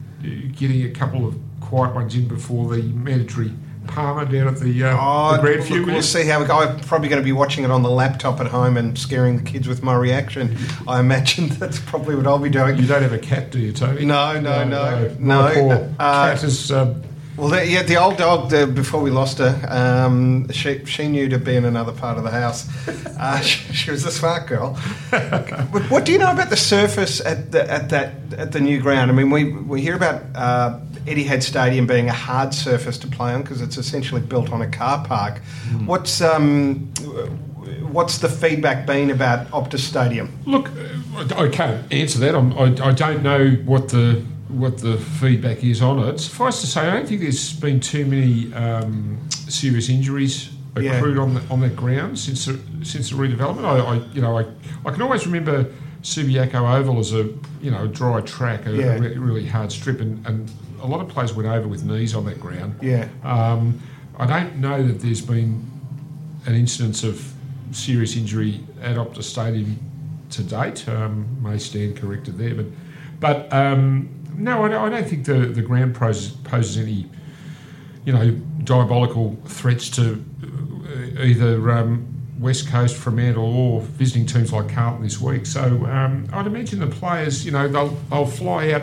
getting 0.56 0.82
a 0.84 0.90
couple 0.90 1.26
of 1.26 1.36
quiet 1.60 1.94
ones 1.94 2.14
in 2.14 2.28
before 2.28 2.68
the 2.76 2.82
mandatory 2.82 3.52
Palmer 3.86 4.24
down 4.24 4.48
at 4.48 4.58
the, 4.60 4.84
uh, 4.84 4.96
Oh, 4.98 5.32
the 5.36 5.42
Grand 5.42 5.68
will 5.68 5.86
we'll 5.86 6.02
see 6.02 6.24
how 6.24 6.40
we 6.40 6.46
go. 6.46 6.58
I'm 6.58 6.78
probably 6.80 7.08
going 7.08 7.20
to 7.20 7.24
be 7.24 7.32
watching 7.32 7.64
it 7.64 7.70
on 7.70 7.82
the 7.82 7.90
laptop 7.90 8.40
at 8.40 8.46
home 8.46 8.76
and 8.76 8.96
scaring 8.98 9.36
the 9.36 9.42
kids 9.42 9.68
with 9.68 9.82
my 9.82 9.94
reaction. 9.94 10.56
I 10.88 11.00
imagine 11.00 11.48
that's 11.58 11.78
probably 11.80 12.14
what 12.14 12.26
I'll 12.26 12.38
be 12.38 12.48
doing. 12.50 12.78
You 12.78 12.86
don't 12.86 13.02
have 13.02 13.12
a 13.12 13.18
cat, 13.18 13.50
do 13.50 13.58
you, 13.58 13.72
Tony? 13.72 14.04
No, 14.04 14.40
no, 14.40 14.64
no, 14.64 15.14
My 15.18 15.34
no. 15.48 15.54
poor 15.54 15.94
Uh, 15.98 16.34
cat 16.34 16.42
is. 16.44 16.70
Um, 16.72 17.02
Well, 17.36 17.48
the, 17.48 17.66
yeah, 17.66 17.82
the 17.82 17.96
old 17.96 18.18
dog. 18.18 18.50
The, 18.50 18.66
before 18.66 19.00
we 19.00 19.10
lost 19.10 19.38
her, 19.38 19.58
um, 19.68 20.50
she 20.52 20.84
she 20.84 21.08
knew 21.08 21.28
to 21.30 21.38
be 21.38 21.56
in 21.56 21.64
another 21.64 21.92
part 21.92 22.18
of 22.18 22.24
the 22.24 22.30
house. 22.30 22.68
Uh, 23.18 23.40
she, 23.48 23.72
she 23.72 23.90
was 23.90 24.04
a 24.04 24.10
smart 24.10 24.46
girl. 24.46 24.74
What 25.88 26.04
do 26.04 26.12
you 26.12 26.18
know 26.18 26.30
about 26.30 26.50
the 26.50 26.56
surface 26.58 27.20
at 27.24 27.50
the, 27.52 27.62
at 27.70 27.88
that 27.88 28.12
at 28.36 28.52
the 28.52 28.60
new 28.60 28.80
ground? 28.82 29.10
I 29.10 29.14
mean, 29.14 29.30
we 29.30 29.44
we 29.52 29.80
hear 29.80 29.96
about 29.96 30.22
uh, 30.34 30.78
Etihad 31.06 31.42
Stadium 31.42 31.86
being 31.86 32.08
a 32.08 32.12
hard 32.12 32.54
surface 32.54 32.98
to 32.98 33.06
play 33.06 33.32
on 33.32 33.42
because 33.42 33.60
it's 33.60 33.76
essentially 33.76 34.20
built 34.20 34.50
on 34.52 34.62
a 34.62 34.68
car 34.68 35.04
park. 35.04 35.38
What's 35.86 36.20
um, 36.20 36.92
what's 37.90 38.18
the 38.18 38.28
feedback 38.28 38.86
been 38.86 39.10
about 39.10 39.48
Optus 39.50 39.80
Stadium? 39.80 40.30
look, 40.46 40.70
uh, 41.14 41.34
I 41.36 41.48
can't 41.48 41.92
answer 41.92 42.18
that. 42.20 42.34
I'm, 42.34 42.52
I, 42.54 42.64
I 42.88 42.92
don't 42.92 43.22
know 43.22 43.50
what 43.64 43.88
the 43.88 44.24
what 44.48 44.78
the 44.78 44.98
feedback 44.98 45.64
is 45.64 45.80
on 45.80 45.98
it. 46.00 46.18
Suffice 46.20 46.60
to 46.60 46.66
say, 46.66 46.82
I 46.82 46.92
don't 46.94 47.08
think 47.08 47.22
there's 47.22 47.54
been 47.54 47.80
too 47.80 48.04
many 48.04 48.52
um, 48.52 49.18
serious 49.30 49.88
injuries 49.88 50.50
Yeah. 50.78 50.92
accrued 50.98 51.16
on 51.18 51.34
the, 51.34 51.42
on 51.50 51.60
that 51.60 51.74
ground 51.74 52.18
since 52.18 52.44
the, 52.46 52.58
since 52.84 53.10
the 53.10 53.16
redevelopment. 53.16 53.64
I, 53.64 53.78
I 53.78 53.94
you 54.14 54.20
know 54.20 54.38
I, 54.38 54.44
I 54.86 54.90
can 54.92 55.00
always 55.02 55.26
remember 55.26 55.70
Subiaco 56.02 56.76
Oval 56.78 56.98
as 56.98 57.12
a 57.14 57.28
you 57.60 57.70
know 57.70 57.86
dry 57.86 58.20
track, 58.22 58.66
a, 58.66 58.72
Yeah. 58.72 58.84
a 58.96 59.00
re- 59.00 59.16
really 59.18 59.46
hard 59.46 59.72
strip, 59.72 60.00
and, 60.00 60.26
and 60.26 60.50
a 60.82 60.86
lot 60.86 61.00
of 61.00 61.08
players 61.08 61.32
went 61.32 61.48
over 61.48 61.68
with 61.68 61.84
knees 61.84 62.14
on 62.14 62.24
that 62.26 62.40
ground. 62.40 62.76
Yeah. 62.82 63.08
Um, 63.22 63.80
I 64.18 64.26
don't 64.26 64.56
know 64.56 64.82
that 64.82 65.00
there's 65.00 65.20
been 65.20 65.70
an 66.46 66.54
incidence 66.54 67.04
of 67.04 67.32
serious 67.70 68.16
injury 68.16 68.60
at 68.82 68.96
Optus 68.96 69.24
Stadium 69.24 69.78
to 70.30 70.42
date. 70.42 70.88
Um, 70.88 71.42
may 71.42 71.58
stand 71.58 71.96
corrected 71.96 72.36
there, 72.36 72.54
but 72.54 72.66
but 73.20 73.52
um, 73.52 74.10
no, 74.36 74.64
I 74.64 74.68
don't, 74.68 74.92
I 74.92 74.96
don't 74.96 75.08
think 75.08 75.24
the 75.24 75.46
the 75.46 75.62
ground 75.62 75.94
poses, 75.94 76.32
poses 76.32 76.76
any 76.76 77.06
you 78.04 78.12
know 78.12 78.30
diabolical 78.64 79.36
threats 79.46 79.88
to 79.90 80.22
uh, 80.42 81.22
either. 81.22 81.70
Um, 81.70 82.08
West 82.38 82.66
Coast, 82.66 82.96
Fremantle, 82.96 83.44
or 83.44 83.82
visiting 83.82 84.26
teams 84.26 84.52
like 84.52 84.68
Carlton 84.68 85.04
this 85.04 85.20
week. 85.20 85.46
So 85.46 85.86
um, 85.86 86.28
I'd 86.32 86.48
imagine 86.48 86.80
the 86.80 86.88
players, 86.88 87.46
you 87.46 87.52
know, 87.52 87.68
they'll, 87.68 87.96
they'll 88.10 88.26
fly 88.26 88.72
out 88.72 88.82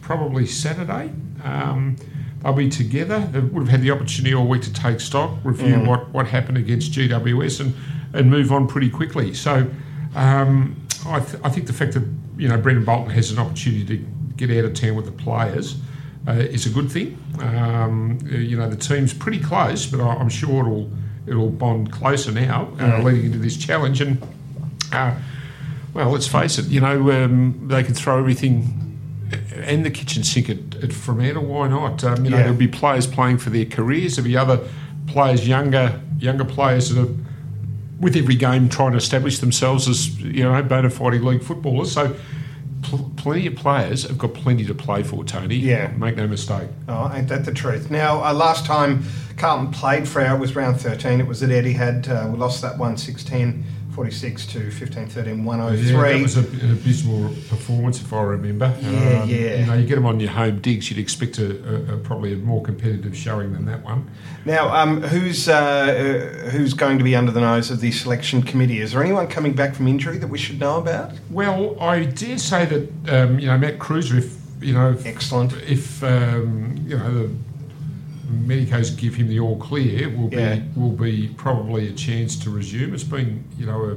probably 0.00 0.44
Saturday. 0.44 1.12
Um, 1.46 1.96
they'll 2.42 2.52
be 2.52 2.68
together. 2.68 3.20
They 3.20 3.40
would 3.40 3.60
have 3.62 3.68
had 3.68 3.80
the 3.82 3.90
opportunity 3.90 4.34
all 4.34 4.46
week 4.46 4.62
to 4.62 4.72
take 4.72 5.00
stock, 5.00 5.30
review 5.44 5.76
what, 5.86 6.08
what 6.10 6.26
happened 6.26 6.58
against 6.58 6.92
GWS, 6.92 7.60
and, 7.60 7.74
and 8.12 8.30
move 8.30 8.52
on 8.52 8.66
pretty 8.66 8.90
quickly. 8.90 9.32
So 9.34 9.68
um, 10.14 10.76
I, 11.06 11.20
th- 11.20 11.40
I 11.44 11.48
think 11.50 11.66
the 11.66 11.72
fact 11.72 11.92
that 11.94 12.04
you 12.36 12.48
know 12.48 12.56
Brendon 12.58 12.84
Bolton 12.84 13.10
has 13.10 13.30
an 13.30 13.38
opportunity 13.38 13.98
to 13.98 14.06
get 14.36 14.50
out 14.58 14.64
of 14.66 14.74
town 14.74 14.94
with 14.96 15.06
the 15.06 15.12
players 15.12 15.76
uh, 16.28 16.32
is 16.32 16.66
a 16.66 16.70
good 16.70 16.90
thing. 16.90 17.16
Um, 17.40 18.18
uh, 18.30 18.36
you 18.36 18.56
know 18.56 18.68
the 18.68 18.76
team's 18.76 19.14
pretty 19.14 19.40
close, 19.40 19.86
but 19.86 20.00
I- 20.00 20.16
I'm 20.16 20.28
sure 20.28 20.60
it'll 20.66 20.90
it'll 21.26 21.50
bond 21.50 21.90
closer 21.92 22.30
now, 22.32 22.68
uh, 22.80 23.02
leading 23.02 23.26
into 23.26 23.38
this 23.38 23.56
challenge. 23.56 24.00
And 24.00 24.22
uh, 24.92 25.14
well, 25.94 26.10
let's 26.10 26.28
face 26.28 26.58
it, 26.58 26.66
you 26.66 26.80
know 26.80 27.10
um, 27.12 27.68
they 27.68 27.82
can 27.82 27.94
throw 27.94 28.18
everything 28.18 28.85
and 29.54 29.84
the 29.84 29.90
kitchen 29.90 30.22
sink 30.22 30.48
at, 30.50 30.82
at 30.82 30.92
Fremantle. 30.92 31.44
Why 31.44 31.68
not? 31.68 32.02
Um, 32.04 32.24
you 32.24 32.30
know 32.30 32.36
Yeah. 32.36 32.44
there'll 32.44 32.58
be 32.58 32.68
players 32.68 33.06
playing 33.06 33.38
for 33.38 33.50
their 33.50 33.64
careers. 33.64 34.16
There'll 34.16 34.28
be 34.28 34.36
other 34.36 34.60
players, 35.06 35.46
younger 35.46 36.00
younger 36.18 36.44
players 36.44 36.90
that 36.90 37.02
are 37.02 37.12
with 38.00 38.16
every 38.16 38.36
game 38.36 38.68
trying 38.68 38.92
to 38.92 38.98
establish 38.98 39.38
themselves 39.38 39.88
as 39.88 40.18
you 40.20 40.42
know 40.44 40.62
bona 40.62 40.90
fide 40.90 41.20
league 41.22 41.42
footballers. 41.42 41.92
So 41.92 42.14
pl- 42.82 43.10
plenty 43.16 43.46
of 43.46 43.56
players 43.56 44.04
have 44.04 44.18
got 44.18 44.34
plenty 44.34 44.64
to 44.66 44.74
play 44.74 45.02
for. 45.02 45.24
Tony, 45.24 45.56
Yeah. 45.56 45.88
make 45.96 46.16
no 46.16 46.26
mistake. 46.28 46.68
Oh, 46.88 47.10
ain't 47.14 47.28
that 47.28 47.44
the 47.44 47.52
truth? 47.52 47.90
Now, 47.90 48.22
uh, 48.24 48.32
last 48.34 48.64
time 48.66 49.04
Carlton 49.36 49.70
played 49.72 50.04
Freo 50.04 50.38
was 50.38 50.54
round 50.54 50.80
13. 50.80 51.20
It 51.20 51.26
was 51.26 51.42
at 51.42 51.50
Etihad. 51.50 52.08
Uh, 52.08 52.28
we 52.30 52.38
lost 52.38 52.62
that 52.62 52.78
one 52.78 52.96
16 52.96 53.64
46 53.96 54.46
to 54.48 54.70
15 54.70 55.08
13 55.08 55.38
Yeah, 55.38 55.44
103. 55.44 56.12
that 56.12 56.22
was 56.22 56.36
a, 56.36 56.40
an 56.40 56.72
abysmal 56.72 57.30
performance, 57.48 57.98
if 58.02 58.12
I 58.12 58.20
remember. 58.20 58.66
Um, 58.66 58.74
Yeah, 58.84 59.24
yeah. 59.24 59.56
You 59.60 59.66
know, 59.66 59.72
you 59.72 59.86
get 59.86 59.94
them 59.94 60.04
on 60.04 60.20
your 60.20 60.30
home 60.30 60.60
digs, 60.60 60.90
you'd 60.90 60.98
expect 60.98 61.38
a, 61.38 61.92
a, 61.92 61.94
a 61.94 61.96
probably 61.96 62.34
a 62.34 62.36
more 62.36 62.62
competitive 62.62 63.16
showing 63.16 63.54
than 63.54 63.64
that 63.64 63.82
one. 63.82 64.06
Now, 64.44 64.68
um, 64.76 65.00
who's 65.00 65.48
uh, 65.48 65.54
uh, 65.54 66.50
who's 66.50 66.74
going 66.74 66.98
to 66.98 67.04
be 67.04 67.16
under 67.16 67.32
the 67.32 67.40
nose 67.40 67.70
of 67.70 67.80
the 67.80 67.90
selection 67.90 68.42
committee? 68.42 68.80
Is 68.82 68.92
there 68.92 69.02
anyone 69.02 69.28
coming 69.28 69.54
back 69.54 69.74
from 69.74 69.88
injury 69.88 70.18
that 70.18 70.28
we 70.28 70.36
should 70.36 70.60
know 70.60 70.76
about? 70.78 71.12
Well, 71.30 71.80
I 71.80 72.04
dare 72.04 72.36
say 72.36 72.66
that 72.66 72.84
um, 73.08 73.38
you 73.40 73.46
know 73.46 73.56
Matt 73.56 73.78
Kreuzer, 73.78 74.18
if 74.18 74.36
you 74.60 74.74
know, 74.74 74.90
if, 74.90 75.06
Excellent. 75.06 75.54
if 75.62 76.04
um, 76.04 76.84
you 76.86 76.98
know 76.98 77.14
the 77.14 77.34
medicos 78.30 78.96
give 78.96 79.14
him 79.14 79.28
the 79.28 79.40
all 79.40 79.56
clear, 79.56 80.08
will 80.08 80.32
Yeah. 80.32 80.56
be 80.56 80.62
will 80.80 80.90
be 80.90 81.28
probably 81.36 81.88
a 81.88 81.92
chance 81.92 82.36
to 82.40 82.50
resume. 82.50 82.94
It's 82.94 83.04
been 83.04 83.44
you 83.58 83.66
know 83.66 83.96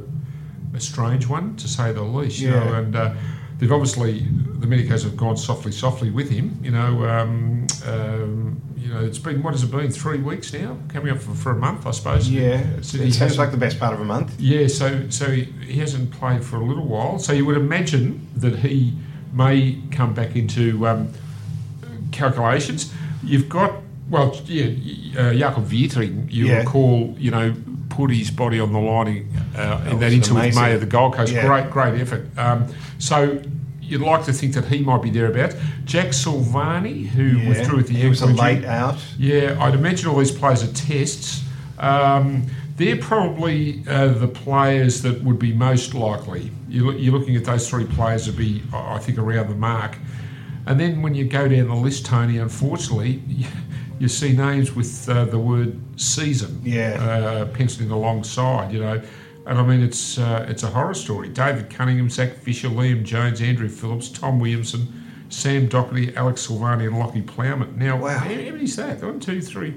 a, 0.73 0.77
a 0.77 0.79
strange 0.79 1.27
one 1.27 1.55
to 1.57 1.67
say 1.67 1.91
the 1.91 2.03
least. 2.03 2.39
You 2.39 2.49
Yeah. 2.49 2.63
know, 2.63 2.73
and 2.75 2.95
uh, 2.95 3.13
they've 3.57 3.71
obviously 3.71 4.19
the 4.59 4.67
medicos 4.67 5.03
have 5.03 5.17
gone 5.17 5.37
softly, 5.37 5.71
softly 5.71 6.09
with 6.11 6.29
him. 6.29 6.59
You 6.61 6.71
know, 6.71 7.05
um, 7.07 7.65
um, 7.87 8.61
you 8.77 8.89
know, 8.93 9.03
it's 9.05 9.19
been 9.19 9.41
what 9.43 9.53
has 9.53 9.63
it 9.63 9.71
been? 9.71 9.89
Three 9.91 10.19
weeks 10.19 10.53
now, 10.53 10.77
coming 10.89 11.11
up 11.11 11.19
for, 11.19 11.33
for 11.33 11.51
a 11.51 11.55
month, 11.55 11.85
I 11.87 11.91
suppose. 11.91 12.29
Yeah, 12.29 12.63
So 12.81 12.97
it 12.99 13.13
sounds 13.13 13.37
like 13.37 13.51
the 13.51 13.57
best 13.57 13.79
part 13.79 13.93
of 13.93 13.99
a 14.01 14.05
month. 14.05 14.39
yeah, 14.39 14.67
so 14.67 15.09
so 15.09 15.25
he, 15.31 15.43
he 15.65 15.79
hasn't 15.79 16.11
played 16.11 16.43
for 16.43 16.57
a 16.57 16.63
little 16.63 16.85
while. 16.85 17.19
So 17.19 17.33
you 17.33 17.45
would 17.45 17.57
imagine 17.57 18.27
that 18.37 18.59
he 18.59 18.93
may 19.33 19.77
come 19.91 20.13
back 20.13 20.35
into 20.35 20.87
um, 20.87 21.09
calculations. 22.11 22.93
You've 23.23 23.49
got 23.49 23.73
well, 24.10 24.36
yeah, 24.45 25.19
uh, 25.19 25.34
Jacob 25.34 25.69
Weitering, 25.69 26.32
you 26.32 26.48
Yeah. 26.48 26.60
recall, 26.60 27.15
you 27.17 27.32
know, 27.32 27.54
put 27.89 28.12
his 28.12 28.32
body 28.32 28.60
on 28.60 28.72
the 28.74 28.80
line 28.80 29.28
uh, 29.58 29.88
in 29.91 30.00
that 30.00 30.12
into 30.13 30.32
amazing. 30.32 30.62
May 30.62 30.74
of 30.74 30.80
the 30.82 30.86
Gold 30.88 31.13
Coast. 31.15 31.34
Yeah. 31.34 31.45
Great, 31.45 31.69
great 31.72 32.00
effort. 32.02 32.28
Um, 32.38 32.65
so. 32.98 33.41
You'd 33.82 34.02
like 34.02 34.24
to 34.26 34.34
think 34.34 34.54
that 34.54 34.65
he 34.65 34.84
might 34.84 35.02
be 35.02 35.10
thereabouts. 35.10 35.56
Jack 35.84 36.10
Silvagni, 36.10 37.08
who 37.08 37.24
Yeah. 37.24 37.50
withdrew 37.50 37.80
at 37.80 37.88
the 37.88 37.93
he 37.95 38.08
was 38.08 38.22
a 38.22 38.28
late 38.28 38.63
out. 38.63 39.00
yeah, 39.17 39.58
I'd 39.60 39.74
imagine 39.74 40.08
all 40.10 40.19
these 40.19 40.30
players 40.30 40.63
are 40.63 40.67
tests. 40.74 41.43
Um, 41.80 42.43
they're 42.78 42.98
probably 42.98 43.84
uh, 43.88 44.10
the 44.10 44.28
players 44.28 45.02
that 45.02 45.24
would 45.24 45.39
be 45.39 45.54
most 45.54 45.95
likely. 45.95 46.52
You 46.69 46.86
look, 46.86 46.98
you're 47.00 47.13
looking 47.17 47.36
at 47.36 47.45
those 47.45 47.67
three 47.67 47.86
players 47.86 48.26
to 48.26 48.32
be, 48.32 48.62
I 48.72 49.00
think, 49.00 49.17
around 49.17 49.50
the 49.50 49.56
mark. 49.56 49.98
And 50.67 50.80
then 50.80 51.02
when 51.02 51.15
you 51.15 51.26
go 51.26 51.48
down 51.48 51.67
the 51.69 51.74
list, 51.76 52.06
Tony, 52.06 52.38
unfortunately, 52.38 53.24
you, 53.99 54.07
see 54.07 54.33
names 54.33 54.73
with 54.75 55.07
uh, 55.09 55.25
the 55.25 55.39
word 55.39 55.79
season 55.97 56.62
Yeah. 56.63 56.93
uh, 57.01 57.45
penciled 57.45 57.85
in 57.88 57.91
alongside, 57.91 58.71
you 58.71 58.79
know. 58.81 59.01
And 59.45 59.57
I 59.59 59.63
mean, 59.63 59.81
it's 59.81 60.17
uh, 60.17 60.45
it's 60.49 60.63
a 60.63 60.67
horror 60.67 60.93
story. 60.93 61.29
David 61.29 61.69
Cunningham, 61.69 62.09
Zac 62.09 62.33
Fisher, 62.38 62.69
Liam 62.69 63.03
Jones, 63.03 63.41
Andrew 63.41 63.67
Phillips, 63.69 64.09
Tom 64.09 64.39
Williamson, 64.39 64.88
Sam 65.29 65.67
Doherty, 65.67 66.15
Alex 66.15 66.47
Silvani, 66.47 66.88
and 66.88 66.95
Lachie 66.95 67.25
Plowman. 67.25 67.77
Now, 67.77 67.97
Wow. 67.97 68.17
how, 68.19 68.29
is 68.29 68.75
that? 68.75 69.01
One, 69.03 69.19
two, 69.19 69.41
three. 69.41 69.73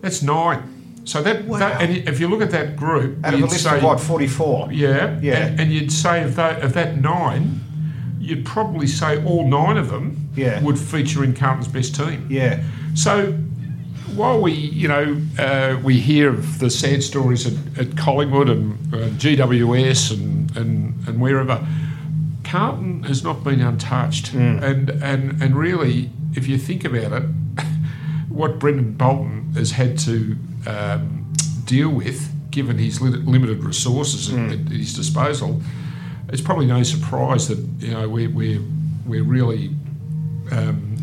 That's 0.00 0.22
nine. 0.22 0.62
So 1.04 1.22
that, 1.22 1.44
Wow. 1.46 1.58
that 1.58 1.80
and 1.82 2.08
if 2.08 2.20
you 2.20 2.28
look 2.28 2.42
at 2.42 2.50
that 2.50 2.76
group, 2.76 3.24
Out 3.24 3.34
of 3.34 3.40
a 3.40 3.44
list 3.44 3.64
say, 3.64 3.78
of 3.78 3.82
what, 3.82 3.98
44? 3.98 4.68
yeah, 4.72 5.18
Yeah. 5.20 5.46
and, 5.46 5.60
and 5.60 5.72
you'd 5.72 5.90
say 5.90 6.22
of 6.22 6.36
that 6.36 6.62
of 6.62 6.74
that 6.74 7.00
nine, 7.00 7.60
you'd 8.28 8.44
probably 8.44 8.86
say 8.86 9.24
all 9.24 9.48
nine 9.48 9.76
of 9.78 9.88
them 9.90 10.28
Yeah. 10.36 10.62
would 10.62 10.78
feature 10.78 11.24
in 11.24 11.34
Carlton's 11.34 11.68
best 11.68 11.94
team. 11.94 12.26
Yeah. 12.28 12.62
So 12.94 13.32
while 14.14 14.40
we, 14.40 14.52
you 14.52 14.86
know, 14.88 15.20
uh, 15.38 15.78
we 15.82 15.98
hear 15.98 16.28
of 16.30 16.58
the 16.58 16.68
sad 16.70 17.02
stories 17.02 17.46
at, 17.46 17.78
at 17.78 17.96
Collingwood 17.96 18.48
and 18.50 18.94
uh, 18.94 18.98
GWS 19.18 20.12
and, 20.12 20.56
and, 20.56 20.94
and 21.08 21.20
wherever, 21.20 21.66
Carlton 22.44 23.04
has 23.04 23.22
not 23.24 23.42
been 23.44 23.60
untouched. 23.60 24.32
And, 24.34 24.90
and, 24.90 25.42
and 25.42 25.56
really, 25.56 26.10
if 26.34 26.46
you 26.48 26.58
think 26.58 26.84
about 26.84 27.12
it, 27.12 27.22
what 28.28 28.58
Brendon 28.58 28.92
Bolton 28.92 29.52
has 29.54 29.70
had 29.72 29.98
to 30.00 30.36
um, 30.66 31.32
deal 31.64 31.90
with, 31.90 32.30
given 32.50 32.78
his 32.78 33.00
li- 33.00 33.10
limited 33.10 33.64
resources 33.64 34.32
at, 34.32 34.50
at 34.50 34.58
his 34.68 34.94
disposal, 34.94 35.62
it's 36.30 36.42
probably 36.42 36.66
no 36.66 36.82
surprise 36.82 37.48
that 37.48 37.58
you 37.78 37.92
know 37.92 38.08
we're 38.08 38.30
we're, 38.30 38.60
we're 39.06 39.24
really 39.24 39.70
um, 40.52 40.96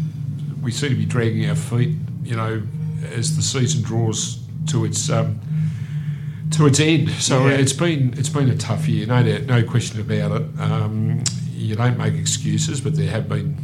we 0.61 0.71
seem 0.71 0.89
to 0.89 0.95
be 0.95 1.05
dragging 1.05 1.47
our 1.49 1.55
feet, 1.55 1.95
you 2.23 2.35
know, 2.35 2.61
as 3.13 3.35
the 3.35 3.41
season 3.43 3.81
draws 3.83 4.39
to 4.67 4.85
its 4.85 5.09
um, 5.09 5.39
to 6.51 6.65
its 6.67 6.79
end. 6.79 7.09
So 7.11 7.47
Yeah. 7.47 7.53
it's 7.55 7.73
been 7.73 8.13
it's 8.17 8.29
been 8.29 8.49
a 8.49 8.55
tough 8.57 8.87
year, 8.87 9.05
no 9.05 9.23
doubt, 9.23 9.43
no 9.43 9.63
question 9.63 9.99
about 9.99 10.41
it. 10.41 10.59
Um, 10.59 11.23
you 11.53 11.75
don't 11.75 11.97
make 11.97 12.13
excuses, 12.15 12.81
but 12.81 12.95
there 12.95 13.09
have 13.09 13.27
been 13.29 13.57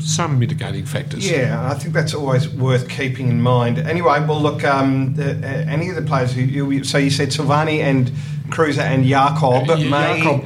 some 0.00 0.38
mitigating 0.38 0.86
factors. 0.86 1.28
Yeah, 1.28 1.68
I 1.70 1.74
think 1.74 1.92
that's 1.92 2.14
always 2.14 2.48
worth 2.48 2.88
keeping 2.88 3.28
in 3.28 3.40
mind. 3.42 3.78
Anyway, 3.78 4.24
well, 4.26 4.40
look, 4.40 4.62
um, 4.64 5.14
the, 5.14 5.32
uh, 5.32 5.70
any 5.70 5.88
of 5.88 5.96
the 5.96 6.02
players 6.02 6.32
who 6.32 6.42
you, 6.42 6.84
so 6.84 6.98
you 6.98 7.10
said 7.10 7.28
Silvagni 7.30 7.80
and 7.80 8.08
Kreuzer 8.48 8.78
and 8.82 9.04
Jacob 9.04 9.68
Uh, 9.68 9.76
may. 9.76 10.22
Jacob, 10.22 10.44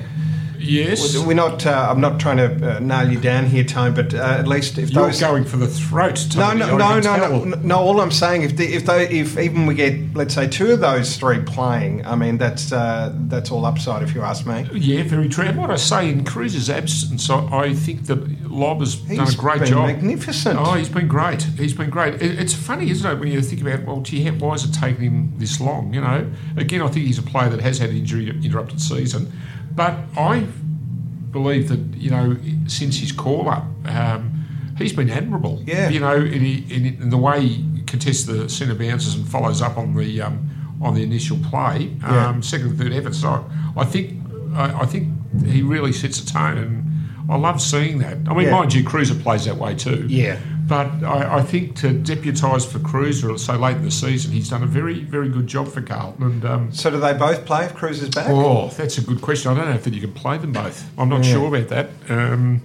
yes. 0.62 1.18
We're 1.18 1.35
not. 1.35 1.66
Uh, 1.66 1.88
I'm 1.90 2.01
not 2.01 2.20
trying 2.20 2.37
to 2.38 2.77
uh, 2.77 2.79
nail 2.79 3.11
you 3.11 3.18
down 3.20 3.46
here, 3.46 3.64
Tone, 3.64 3.94
but 3.94 4.14
uh, 4.14 4.37
at 4.38 4.46
least 4.48 4.79
if 4.79 4.90
You're 4.90 5.07
those. 5.07 5.20
going 5.20 5.44
for 5.44 5.57
the 5.57 5.68
throat. 5.68 6.27
no, 6.37 6.42
Tony, 6.48 6.61
no, 6.61 6.77
no, 6.77 7.01
can 7.01 7.03
no, 7.03 7.44
no, 7.44 7.57
no. 7.57 7.79
All 7.79 8.01
I'm 8.01 8.11
saying, 8.11 8.42
if 8.42 8.57
the, 8.57 8.64
if 8.72 8.87
they, 8.87 9.09
if 9.09 9.38
even 9.38 9.66
we 9.66 9.75
get, 9.75 10.14
let's 10.14 10.35
say, 10.35 10.48
two 10.48 10.72
of 10.72 10.81
those 10.81 11.16
three 11.16 11.40
playing, 11.40 12.07
I 12.07 12.14
mean, 12.16 12.38
that's 12.38 12.72
uh, 12.72 13.12
that's 13.14 13.51
all 13.51 13.64
upside, 13.64 14.03
if 14.03 14.14
you 14.14 14.22
ask 14.22 14.46
me. 14.46 14.68
Yeah, 14.72 15.03
very 15.05 15.29
true. 15.29 15.44
And 15.44 15.59
what 15.59 15.70
I 15.70 15.77
say 15.77 16.09
in 16.09 16.25
Cruz's 16.25 16.70
absence, 16.70 17.29
I, 17.29 17.44
I 17.46 17.75
think 17.75 18.07
that 18.07 18.51
Lob 18.51 18.81
has 18.81 18.96
done 18.96 19.29
a 19.29 19.37
great 19.37 19.61
been 19.61 19.68
job. 19.68 19.87
magnificent. 19.87 20.59
Oh, 20.59 20.75
he's 20.75 20.88
been 20.88 21.09
great. 21.09 21.42
He's 21.42 21.75
been 21.75 21.90
great. 21.90 22.14
It, 22.22 22.38
it's 22.38 22.55
funny, 22.55 22.90
isn't 22.90 23.11
it, 23.11 23.18
when 23.18 23.29
you 23.33 23.40
think 23.42 23.62
about, 23.62 23.85
well, 23.85 24.01
gee, 24.01 24.29
why 24.31 24.53
has 24.53 24.64
it 24.64 24.72
taken 24.72 25.03
him 25.03 25.33
this 25.38 25.61
long? 25.61 25.92
You 25.94 26.01
know, 26.01 26.31
again, 26.57 26.83
I 26.83 26.88
think 26.88 27.07
he's 27.07 27.18
a 27.18 27.22
player 27.22 27.48
that 27.48 27.61
has 27.61 27.79
had 27.79 27.90
an 27.90 27.96
injury 27.96 28.29
interrupted 28.29 28.81
season, 28.81 29.33
but 29.74 29.98
I 30.16 30.46
believe 31.30 31.68
that 31.68 31.80
you 31.96 32.11
know 32.11 32.37
since 32.66 32.98
his 32.98 33.12
call 33.12 33.48
up, 33.48 33.64
um, 33.87 34.44
he's 34.78 34.92
been 34.92 35.11
admirable. 35.11 35.62
Yeah. 35.66 35.88
you 35.88 36.00
know, 36.00 36.16
in, 36.16 36.44
in, 36.44 36.87
in 37.02 37.11
the 37.11 37.16
way 37.18 37.40
he 37.46 37.82
contests 37.87 38.24
the 38.24 38.48
centre 38.48 38.74
bounces 38.74 39.14
and 39.14 39.28
follows 39.28 39.61
up 39.62 39.76
on 39.78 39.94
the 39.94 40.20
um, 40.22 40.48
on 40.80 40.94
the 40.94 41.02
initial 41.02 41.38
play, 41.38 41.92
Yeah. 42.00 42.28
um, 42.28 42.42
second 42.42 42.68
and 42.70 42.78
third 42.78 42.92
effort. 42.92 43.14
So 43.14 43.48
I 43.76 43.85
think 43.85 44.20
I, 44.54 44.80
I 44.82 44.87
think 44.87 45.08
he 45.46 45.62
really 45.62 45.92
sets 45.92 46.20
a 46.20 46.26
tone, 46.26 46.58
and 46.58 47.30
I 47.30 47.37
love 47.37 47.61
seeing 47.62 47.98
that. 47.98 48.18
I 48.28 48.35
mean, 48.35 48.46
Yeah. 48.46 48.50
mind 48.50 48.74
you, 48.74 48.85
Cruiser 48.85 49.14
plays 49.14 49.44
that 49.46 49.56
way 49.56 49.74
too. 49.74 50.06
Yeah. 50.08 50.38
But 50.72 51.04
I, 51.04 51.37
I 51.40 51.42
think 51.42 51.76
to 51.80 51.88
deputise 51.88 52.66
for 52.66 52.78
Cruiser 52.78 53.37
so 53.37 53.56
late 53.58 53.76
in 53.76 53.82
the 53.85 53.90
season, 53.90 54.32
he's 54.32 54.48
done 54.48 54.62
a 54.62 54.66
very, 54.66 55.00
very 55.00 55.28
good 55.28 55.46
job 55.46 55.68
for 55.68 55.82
Carlton. 55.82 56.22
And 56.24 56.44
um, 56.46 56.72
So 56.72 56.88
do 56.90 56.98
they 56.98 57.12
both 57.12 57.44
play 57.44 57.66
if 57.66 57.74
Cruiser's 57.74 58.08
back? 58.08 58.26
oh, 58.30 58.68
that's 58.68 58.96
a 58.96 59.02
good 59.02 59.20
question. 59.20 59.52
I 59.52 59.54
don't 59.54 59.66
know 59.68 59.74
if 59.74 59.87
you 59.87 60.00
can 60.00 60.14
play 60.14 60.38
them 60.38 60.52
both. 60.52 60.88
I'm 60.98 61.11
not 61.11 61.26
Yeah. 61.26 61.32
sure 61.35 61.54
about 61.54 61.68
that. 61.68 61.90
Um, 62.08 62.62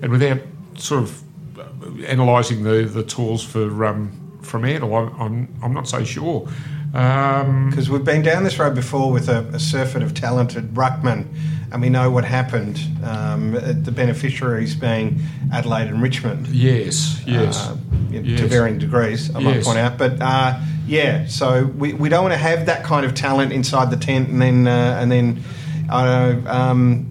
and 0.00 0.10
without 0.10 0.38
sort 0.78 1.02
of 1.02 1.22
uh, 1.58 1.64
analysing 2.06 2.62
the 2.62 2.84
the 2.90 3.02
tools 3.02 3.44
for 3.44 3.84
um, 3.84 4.10
from 4.40 4.64
Adel, 4.64 4.94
I'm, 4.94 5.20
I'm 5.20 5.48
I'm 5.62 5.74
not 5.74 5.86
so 5.86 6.02
sure. 6.02 6.48
Um, 6.94 7.70
Because 7.70 7.88
we've 7.88 8.04
been 8.04 8.22
down 8.22 8.42
this 8.44 8.58
road 8.58 8.74
before 8.74 9.12
with 9.12 9.28
a, 9.28 9.40
a 9.52 9.58
surfeit 9.60 10.02
of 10.02 10.12
talented 10.14 10.74
ruckman, 10.74 11.26
and 11.72 11.80
we 11.80 11.88
know 11.88 12.10
what 12.10 12.24
happened. 12.24 12.80
Um, 13.04 13.52
the 13.52 13.92
beneficiaries 13.92 14.74
being 14.74 15.20
Adelaide 15.52 15.88
and 15.88 16.02
Richmond. 16.02 16.48
yes, 16.48 17.20
yes. 17.26 17.68
uh, 17.68 17.76
Yes. 18.10 18.40
to 18.40 18.48
varying 18.48 18.78
degrees, 18.78 19.30
I 19.36 19.38
might 19.38 19.54
Yes. 19.56 19.64
point 19.64 19.78
out. 19.78 19.96
But 19.96 20.20
uh, 20.20 20.58
yeah, 20.88 21.26
so 21.28 21.66
we, 21.78 21.92
we 21.92 22.08
don't 22.08 22.22
want 22.24 22.34
to 22.34 22.38
have 22.38 22.66
that 22.66 22.82
kind 22.82 23.06
of 23.06 23.14
talent 23.14 23.52
inside 23.52 23.90
the 23.92 23.96
tent, 23.96 24.28
and 24.30 24.42
then 24.42 24.66
uh, 24.66 24.98
and 25.00 25.12
then 25.12 25.44
I 25.88 26.04
don't 26.04 26.44
know, 26.44 26.50
um, 26.50 27.06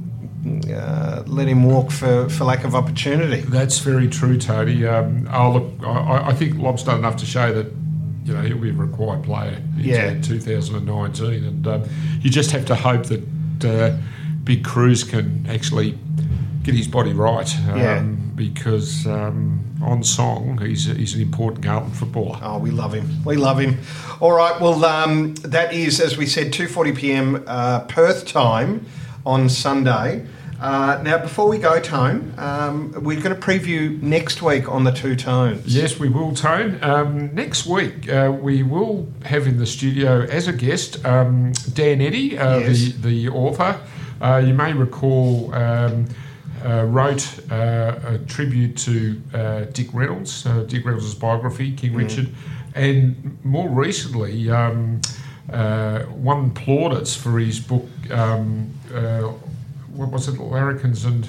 uh, 0.74 1.24
let 1.26 1.48
him 1.48 1.64
walk 1.64 1.92
for, 1.92 2.28
for 2.30 2.44
lack 2.44 2.66
of 2.66 2.76
opportunity. 2.76 3.42
That's 3.42 3.80
very 3.80 4.10
true, 4.10 4.38
Tony. 4.38 4.86
Um, 4.86 5.30
oh, 5.34 5.52
look, 5.54 5.88
I, 5.88 6.30
I 6.32 6.34
think 6.34 6.58
Lob's 6.58 6.84
done 6.84 6.98
enough 7.00 7.16
to 7.18 7.26
show 7.26 7.54
that 7.54 7.79
you 8.30 8.36
know 8.36 8.42
he'll 8.44 8.58
be 8.60 8.70
a 8.70 8.74
required 8.74 9.24
player 9.24 9.58
in 9.78 9.84
Yeah. 9.84 10.22
2019, 10.22 11.44
and 11.44 11.68
um, 11.68 11.84
you 12.22 12.30
just 12.30 12.52
have 12.52 12.66
to 12.66 12.76
hope 12.76 13.06
that 13.08 13.66
uh, 13.66 13.98
Big 14.44 14.64
Cruz 14.64 15.04
can 15.04 15.46
actually 15.50 15.98
get 16.64 16.76
his 16.76 16.88
body 16.88 17.12
right. 17.14 17.50
Um, 17.70 17.78
Yeah. 17.78 18.02
because 18.36 19.08
um, 19.08 19.62
on 19.82 20.04
song 20.04 20.60
he's 20.62 20.86
he's 20.86 21.16
an 21.16 21.22
important 21.22 21.66
Carlton 21.66 21.92
footballer. 21.92 22.40
Oh, 22.44 22.60
we 22.60 22.70
love 22.72 22.94
him. 22.94 23.24
We 23.26 23.36
love 23.36 23.60
him. 23.60 23.80
All 24.20 24.32
right. 24.34 24.60
Well, 24.62 24.86
um, 24.86 25.34
that 25.44 25.74
is, 25.74 26.00
as 26.00 26.16
we 26.18 26.26
said, 26.28 26.54
two 26.54 26.68
forty 26.68 26.92
p.m. 26.92 27.44
Uh, 27.48 27.80
Perth 27.82 28.26
time 28.28 28.86
on 29.26 29.50
Sunday. 29.50 30.26
Uh, 30.60 31.00
now, 31.04 31.18
before 31.18 31.48
we 31.48 31.58
go, 31.58 31.80
Tone, 31.80 32.34
um, 32.38 32.92
we're 32.92 33.22
going 33.22 33.34
to 33.34 33.42
preview 33.42 34.02
next 34.02 34.42
week 34.42 34.68
on 34.68 34.84
the 34.84 34.92
two 34.92 35.16
tones. 35.16 35.66
Yes, 35.74 35.98
we 35.98 36.10
will, 36.10 36.36
Tone. 36.36 36.80
Um, 36.84 37.34
next 37.34 37.66
week, 37.66 38.10
uh, 38.12 38.36
we 38.38 38.64
will 38.64 39.08
have 39.24 39.48
in 39.48 39.58
the 39.58 39.66
studio 39.66 40.24
as 40.24 40.50
a 40.50 40.54
guest 40.54 41.06
um, 41.06 41.54
Dan 41.74 42.02
Eddy, 42.02 42.38
uh, 42.38 42.58
Yes. 42.60 42.92
the, 42.94 43.10
the 43.10 43.30
author. 43.30 43.80
Uh, 44.22 44.42
you 44.46 44.54
may 44.54 44.74
recall. 44.74 45.54
Um, 45.54 46.08
uh, 46.66 46.84
wrote 46.84 47.40
uh, 47.50 47.98
a 48.06 48.18
tribute 48.28 48.76
to 48.76 49.22
uh, 49.34 49.62
Dick 49.72 49.88
Reynolds, 49.94 50.46
uh, 50.46 50.64
Dick 50.64 50.84
Reynolds' 50.84 51.16
biography, 51.16 51.72
King 51.72 51.94
Richard, 51.94 52.28
and 52.76 53.38
more 53.46 53.70
recently 53.70 54.52
um, 54.52 55.00
uh, 55.54 56.04
won 56.10 56.52
plaudits 56.52 57.16
for 57.16 57.40
his 57.40 57.62
book. 57.62 57.88
Um, 58.12 58.74
uh, 58.94 59.32
what 60.00 60.12
was 60.12 60.28
it, 60.28 60.36
Larrikins 60.40 61.06
and 61.06 61.28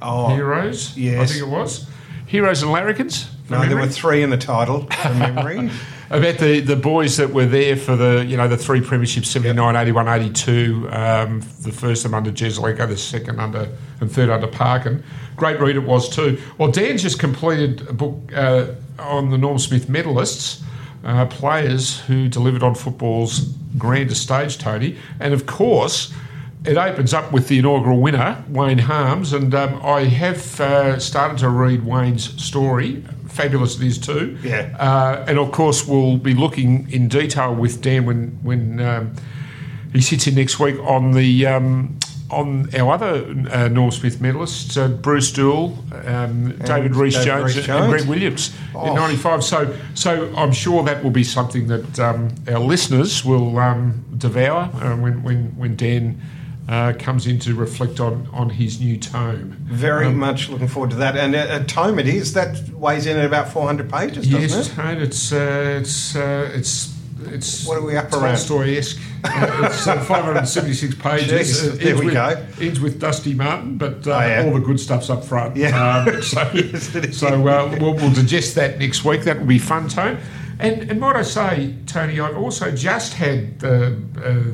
Oh, 0.00 0.34
Heroes? 0.34 0.96
Yes. 0.96 1.20
I 1.30 1.32
think 1.32 1.46
it 1.46 1.50
was. 1.50 1.86
Heroes 2.26 2.62
and 2.62 2.72
Larrikins? 2.72 3.28
no, 3.50 3.66
there 3.66 3.76
were 3.76 3.86
three 3.86 4.22
in 4.22 4.30
the 4.30 4.36
title 4.38 4.86
from 4.86 5.18
memory. 5.18 5.70
About 6.10 6.38
the, 6.38 6.60
the 6.60 6.76
boys 6.76 7.16
that 7.18 7.32
were 7.32 7.46
there 7.46 7.76
for 7.76 7.96
the 7.96 8.24
you 8.26 8.36
know 8.36 8.46
the 8.48 8.56
three 8.56 8.80
premierships 8.80 9.26
79, 9.26 9.76
81, 9.76 10.08
82, 10.08 10.88
um, 10.90 11.40
the 11.60 11.72
first 11.72 12.04
of 12.04 12.10
them 12.10 12.18
under 12.18 12.30
Jesaulenko, 12.30 12.86
the 12.88 12.96
second 12.98 13.38
under 13.40 13.68
and 14.00 14.10
third 14.12 14.28
under 14.28 14.46
Parkin. 14.46 15.02
Great 15.36 15.58
read 15.60 15.76
it 15.76 15.84
was 15.84 16.08
too. 16.08 16.38
Well, 16.58 16.70
Dan 16.70 16.98
just 16.98 17.18
completed 17.18 17.86
a 17.88 17.92
book 17.94 18.30
uh, 18.34 18.66
on 18.98 19.30
the 19.30 19.38
Norm 19.38 19.58
Smith 19.58 19.86
medalists, 19.88 20.62
uh, 21.04 21.26
players 21.26 22.00
who 22.00 22.28
delivered 22.28 22.62
on 22.62 22.74
football's 22.74 23.40
grandest 23.78 24.22
stage, 24.22 24.58
Tony, 24.58 24.96
and 25.20 25.32
of 25.32 25.46
course. 25.46 26.12
It 26.64 26.76
opens 26.76 27.12
up 27.12 27.32
with 27.32 27.48
the 27.48 27.58
inaugural 27.58 28.00
winner, 28.00 28.44
Wayne 28.48 28.78
Harmes, 28.78 29.32
and 29.32 29.52
um, 29.52 29.80
I 29.84 30.04
have 30.04 30.60
uh, 30.60 30.98
started 31.00 31.38
to 31.38 31.48
read 31.48 31.84
Wayne's 31.84 32.40
story. 32.42 33.02
Fabulous 33.28 33.80
it 33.80 33.86
is 33.86 33.98
too. 33.98 34.38
Yeah. 34.42 34.76
Uh, 34.78 35.24
and 35.26 35.38
of 35.38 35.50
course, 35.50 35.86
we'll 35.88 36.18
be 36.18 36.34
looking 36.34 36.88
in 36.92 37.08
detail 37.08 37.52
with 37.54 37.80
Dan 37.82 38.04
when 38.06 38.38
when 38.42 38.78
um, 38.80 39.12
he 39.92 40.00
sits 40.00 40.26
in 40.28 40.36
next 40.36 40.60
week 40.60 40.78
on 40.80 41.12
the 41.12 41.46
um, 41.46 41.98
on 42.30 42.72
our 42.76 42.92
other 42.94 43.24
uh, 43.50 43.66
Norm 43.68 43.90
Smith 43.90 44.18
medalists, 44.20 44.76
uh, 44.80 44.86
Bruce 44.88 45.32
Doull, 45.32 45.76
um, 46.06 46.56
David 46.58 46.94
Rees 46.94 47.14
David 47.14 47.26
Jones, 47.54 47.68
and 47.68 47.90
Greg 47.90 48.06
Williams 48.06 48.54
Oh. 48.74 48.88
in 48.88 48.94
'95. 48.94 49.42
So, 49.42 49.76
so 49.94 50.32
I'm 50.36 50.52
sure 50.52 50.84
that 50.84 51.02
will 51.02 51.10
be 51.10 51.24
something 51.24 51.66
that 51.66 51.98
um, 51.98 52.32
our 52.48 52.60
listeners 52.60 53.24
will 53.24 53.58
um, 53.58 54.04
devour 54.16 54.70
uh, 54.80 54.96
when 54.96 55.24
when 55.24 55.46
when 55.58 55.74
Dan. 55.74 56.20
Uh, 56.68 56.92
comes 56.96 57.26
in 57.26 57.38
to 57.40 57.54
reflect 57.56 57.98
on, 57.98 58.28
on 58.32 58.48
his 58.48 58.80
new 58.80 58.96
tome. 58.96 59.56
Very 59.64 60.06
Um, 60.06 60.16
much 60.16 60.48
looking 60.48 60.68
forward 60.68 60.90
to 60.90 60.96
that. 60.96 61.16
And 61.16 61.34
a, 61.34 61.56
a 61.60 61.64
tome 61.64 61.98
it 61.98 62.06
is. 62.06 62.34
That 62.34 62.56
weighs 62.70 63.06
in 63.06 63.16
at 63.18 63.24
about 63.24 63.48
400 63.48 63.90
pages, 63.90 64.28
doesn't 64.28 64.40
Yes, 64.40 64.68
it? 64.68 64.74
Tone, 64.74 64.98
it's 65.02 65.32
uh, 65.32 65.78
it's 65.80 66.14
uh, 66.14 66.50
it's 66.54 66.96
it's 67.26 67.66
What 67.66 67.78
are 67.78 67.82
we 67.84 67.96
up 67.96 68.12
around? 68.12 68.36
Story 68.36 68.78
esque. 68.78 68.96
Uh, 69.24 69.62
it's 69.64 69.86
uh, 69.88 70.02
576 70.04 70.94
pages. 71.02 71.30
Jeez, 71.62 71.74
It 71.74 71.80
there 71.80 71.96
we 71.98 72.04
with, 72.06 72.14
go. 72.14 72.46
Ends 72.60 72.80
with 72.80 73.00
Dusty 73.00 73.34
Martin, 73.34 73.76
but 73.76 74.06
uh, 74.06 74.12
Oh, 74.14 74.20
yeah. 74.20 74.44
all 74.44 74.54
the 74.54 74.60
good 74.60 74.78
stuff's 74.78 75.10
up 75.10 75.24
front. 75.24 75.56
Yeah. 75.56 76.04
Um, 76.06 76.22
so 76.32 76.48
Yes, 76.54 77.16
so 77.18 77.26
uh, 77.48 77.76
we'll, 77.80 77.94
we'll 77.94 78.12
digest 78.12 78.54
that 78.54 78.78
next 78.78 79.04
week. 79.04 79.22
That 79.22 79.38
will 79.40 79.46
be 79.46 79.58
fun, 79.58 79.88
Tone. 79.88 80.18
And, 80.60 80.88
and 80.90 81.00
might 81.00 81.16
I 81.16 81.22
say, 81.22 81.74
Tony, 81.86 82.20
I've 82.20 82.36
also 82.36 82.70
just 82.70 83.14
had 83.14 83.62
uh, 83.64 83.68
uh, 83.68 83.92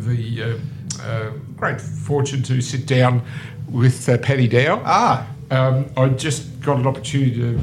the 0.07 0.59
uh, 0.99 1.03
uh, 1.03 1.31
great 1.59 1.81
fortune 1.81 2.43
to 2.45 2.61
sit 2.61 2.87
down 2.87 3.23
with 3.71 4.09
uh, 4.09 4.17
Paddy 4.19 4.49
Dow. 4.49 4.81
Ah, 4.85 5.29
Um, 5.51 5.87
I 5.97 6.09
just 6.09 6.61
got 6.61 6.79
an 6.79 6.87
opportunity 6.87 7.35
to 7.35 7.61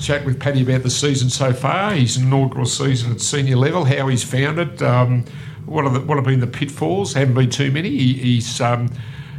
chat 0.00 0.24
with 0.24 0.38
Paddy 0.38 0.62
about 0.62 0.82
the 0.82 0.90
season 0.90 1.28
so 1.28 1.52
far, 1.52 1.92
his 1.92 2.16
inaugural 2.16 2.66
season 2.66 3.12
at 3.12 3.20
senior 3.20 3.56
level, 3.56 3.84
how 3.84 4.08
he's 4.08 4.22
found 4.22 4.58
it, 4.58 4.80
um, 4.80 5.24
what, 5.64 5.84
are 5.84 5.90
the, 5.90 6.00
what 6.00 6.16
have 6.16 6.24
been 6.24 6.40
the 6.40 6.46
pitfalls, 6.46 7.14
haven't 7.14 7.34
been 7.34 7.50
too 7.50 7.72
many. 7.72 7.90
He, 7.90 8.12
he's, 8.14 8.60
um, 8.60 8.88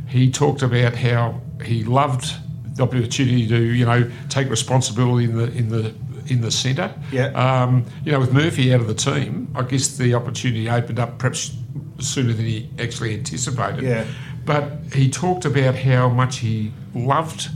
he 0.08 0.30
talked 0.30 0.62
about 0.62 0.96
how 0.96 1.42
he 1.64 1.84
loved 1.84 2.34
the 2.76 2.84
opportunity 2.84 3.48
to, 3.48 3.58
you 3.58 3.86
know, 3.86 4.10
take 4.30 4.50
responsibility 4.50 5.26
in 5.26 5.38
the 5.38 5.52
in 5.54 5.70
the 5.70 5.94
in 6.30 6.42
the 6.42 6.52
centre. 6.52 6.94
Yeah. 7.12 7.28
Um, 7.28 7.86
you 8.04 8.12
know, 8.12 8.20
with 8.20 8.34
Murphy 8.34 8.74
out 8.74 8.82
of 8.82 8.88
the 8.88 8.94
team, 8.94 9.52
I 9.56 9.64
guess 9.64 9.98
the 9.98 10.14
opportunity 10.14 10.70
opened 10.70 11.00
up 11.00 11.18
perhaps 11.18 11.56
sooner 12.00 12.34
than 12.34 12.46
he 12.46 12.70
actually 12.80 13.14
anticipated. 13.14 13.84
Yeah. 13.84 14.06
But 14.46 14.72
he 14.94 15.10
talked 15.10 15.46
about 15.46 15.76
how 15.76 16.10
much 16.10 16.38
he 16.38 16.72
loved 16.94 17.50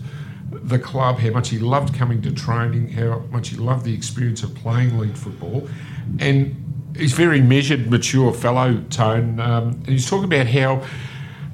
the 0.51 0.77
club, 0.77 1.19
how 1.19 1.31
much 1.31 1.49
he 1.49 1.60
loved 1.60 1.93
coming 1.95 2.21
to 2.23 2.31
training, 2.34 2.89
how 2.89 3.19
much 3.31 3.49
he 3.49 3.55
loved 3.55 3.86
the 3.86 3.93
experience 3.93 4.43
of 4.43 4.53
playing 4.55 4.97
league 4.97 5.15
football. 5.15 5.69
And 6.19 6.93
he's 6.97 7.13
very 7.13 7.41
measured, 7.41 7.89
mature 7.89 8.34
fellow, 8.34 8.84
Tone. 8.89 9.39
Um, 9.39 9.69
and 9.69 9.88
he's 9.88 10.10
talking 10.10 10.25
about 10.25 10.47
how 10.47 10.84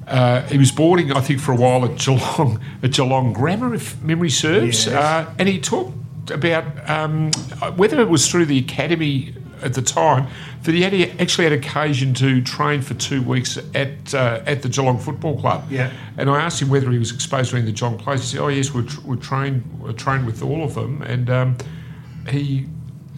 uh, 0.08 0.42
he 0.42 0.58
was 0.58 0.72
boarding, 0.72 1.12
I 1.12 1.20
think, 1.20 1.40
for 1.40 1.52
a 1.52 1.56
while 1.56 1.84
at 1.84 1.96
Geelong, 1.98 2.60
at 2.82 2.92
Geelong 2.92 3.32
Grammar, 3.32 3.74
if 3.74 4.00
memory 4.02 4.30
serves. 4.30 4.86
Yes. 4.86 4.94
Uh, 4.94 5.32
and 5.38 5.48
he 5.48 5.60
talked 5.60 5.97
about 6.30 6.64
um, 6.88 7.30
whether 7.76 8.00
it 8.00 8.08
was 8.08 8.28
through 8.30 8.46
the 8.46 8.58
academy 8.58 9.34
at 9.62 9.74
the 9.74 9.82
time 9.82 10.28
that 10.62 10.72
he 10.74 10.82
had 10.82 10.94
actually 11.20 11.42
had 11.44 11.52
occasion 11.52 12.14
to 12.14 12.40
train 12.42 12.80
for 12.80 12.94
two 12.94 13.20
weeks 13.22 13.58
at 13.74 14.14
uh, 14.14 14.40
at 14.46 14.62
the 14.62 14.68
Geelong 14.68 14.98
Football 14.98 15.40
Club. 15.40 15.64
Yeah. 15.70 15.90
And 16.16 16.30
I 16.30 16.40
asked 16.40 16.62
him 16.62 16.68
whether 16.68 16.90
he 16.90 16.98
was 16.98 17.12
exposed 17.12 17.50
to 17.50 17.56
any 17.56 17.68
of 17.68 17.74
the 17.74 17.78
Geelong 17.78 17.98
players. 17.98 18.20
He 18.20 18.36
said, 18.36 18.40
"Oh 18.44 18.48
yes, 18.48 18.72
we're, 18.72 18.82
tr- 18.82 19.00
we're 19.04 19.16
trained 19.16 19.62
we're 19.80 19.92
trained 19.92 20.26
with 20.26 20.42
all 20.42 20.62
of 20.62 20.74
them." 20.74 21.02
And 21.02 21.28
um, 21.30 21.56
he 22.30 22.66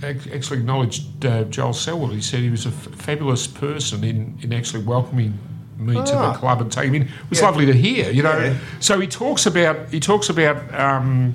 ac- 0.02 0.32
actually 0.32 0.60
acknowledged 0.60 1.24
uh, 1.26 1.44
Joel 1.44 1.72
Selwood. 1.74 2.12
He 2.12 2.22
said 2.22 2.40
he 2.40 2.50
was 2.50 2.64
a 2.64 2.70
f- 2.70 2.88
fabulous 2.94 3.46
person 3.46 4.02
in, 4.04 4.38
in 4.42 4.52
actually 4.52 4.82
welcoming 4.84 5.38
me 5.76 5.94
to 5.94 6.14
Ah. 6.14 6.32
the 6.32 6.38
club 6.38 6.60
and 6.60 6.70
taking 6.70 6.92
me 6.92 6.96
in. 7.00 7.02
It 7.04 7.10
was 7.30 7.40
Yeah. 7.40 7.46
lovely 7.46 7.66
to 7.66 7.72
hear, 7.74 8.10
you 8.10 8.22
know. 8.22 8.38
Yeah. 8.38 8.54
So 8.80 8.98
he 9.00 9.06
talks 9.06 9.44
about 9.46 9.88
he 9.90 10.00
talks 10.00 10.28
about 10.30 10.56
um, 10.78 11.32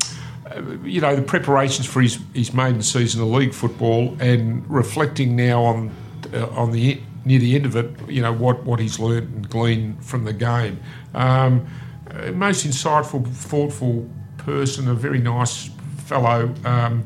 you 0.84 1.02
know 1.02 1.16
the 1.16 1.22
preparations 1.22 1.86
for 1.86 2.02
his, 2.02 2.20
his 2.34 2.54
maiden 2.54 2.82
season 2.82 3.22
of 3.22 3.28
league 3.28 3.54
football 3.54 4.16
and 4.20 4.70
reflecting 4.70 5.36
now 5.36 5.64
on 5.64 5.92
uh, 6.34 6.48
on 6.50 6.72
the 6.72 7.00
near 7.26 7.40
the 7.40 7.56
end 7.56 7.66
of 7.66 7.76
it, 7.76 7.92
you 8.08 8.22
know 8.22 8.34
what 8.34 8.64
what 8.64 8.80
he's 8.80 9.00
learned 9.00 9.34
and 9.34 9.50
gleaned 9.50 10.04
from 10.06 10.24
the 10.24 10.34
game. 10.34 10.80
Um, 11.14 11.68
uh, 12.10 12.32
most 12.32 12.66
insightful, 12.66 13.28
thoughtful 13.28 14.10
person, 14.38 14.88
a 14.88 14.94
very 14.94 15.20
nice 15.20 15.70
fellow. 16.06 16.54
Um, 16.64 17.06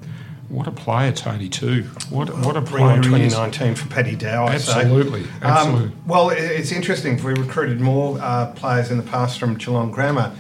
what 0.50 0.68
a 0.68 0.72
player, 0.72 1.12
Tony. 1.12 1.48
Too. 1.48 1.84
What 2.10 2.36
what 2.40 2.58
a 2.58 2.62
player 2.62 2.94
he 2.96 3.00
is. 3.00 3.34
2019 3.34 3.76
for 3.76 3.88
Paddy 3.88 4.16
Dow, 4.16 4.46
I. 4.46 4.56
Absolutely, 4.56 5.26
absolutely. 5.42 5.86
Um, 5.86 6.02
well, 6.06 6.32
it's 6.32 6.72
interesting. 6.72 7.24
We 7.24 7.34
recruited 7.34 7.80
more 7.80 8.20
uh, 8.20 8.52
players 8.54 8.92
in 8.92 8.98
the 8.98 9.04
past 9.04 9.40
from 9.40 9.56
Geelong 9.56 9.92
Grammar, 9.92 10.36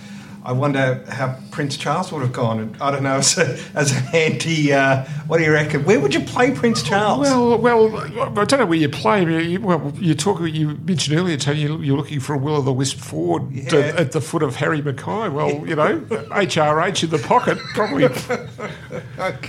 I 0.49 0.51
wonder 0.51 1.03
how 1.07 1.37
Prince 1.51 1.77
Charles 1.77 2.11
would 2.11 2.23
have 2.23 2.33
gone. 2.33 2.75
I 2.81 2.89
don't 2.89 3.03
know, 3.03 3.17
as, 3.17 3.37
a, 3.37 3.55
as 3.75 3.91
an 3.95 4.03
anti, 4.15 4.73
uh, 4.73 5.05
what 5.27 5.37
do 5.37 5.43
you 5.43 5.51
reckon? 5.51 5.85
Where 5.85 5.99
would 5.99 6.11
you 6.11 6.21
play 6.21 6.49
Prince 6.49 6.81
Charles? 6.81 7.19
Well, 7.19 7.55
well, 7.59 7.95
I 7.95 8.45
don't 8.45 8.59
know 8.59 8.65
where 8.65 8.79
you 8.79 8.89
play. 8.89 9.21
You- 9.43 9.61
Well, 9.61 9.93
you 9.99 10.15
talk. 10.15 10.41
You 10.41 10.69
mentioned 10.85 11.19
earlier, 11.19 11.37
Tony, 11.37 11.59
you- 11.61 11.79
you're 11.81 11.97
looking 11.97 12.19
for 12.19 12.33
a 12.33 12.37
will 12.39 12.55
o' 12.55 12.61
the 12.63 12.73
wisp 12.73 12.97
Ford 12.97 13.51
Yeah. 13.51 13.65
at, 13.75 13.95
at 13.95 14.11
the 14.11 14.21
foot 14.21 14.41
of 14.41 14.55
Harry 14.55 14.81
McKay. 14.81 15.31
Well, 15.31 15.67
you 15.67 15.75
know, 15.75 15.99
HRH 16.31 17.03
in 17.03 17.09
the 17.11 17.19
pocket, 17.19 17.59
probably. 17.75 18.05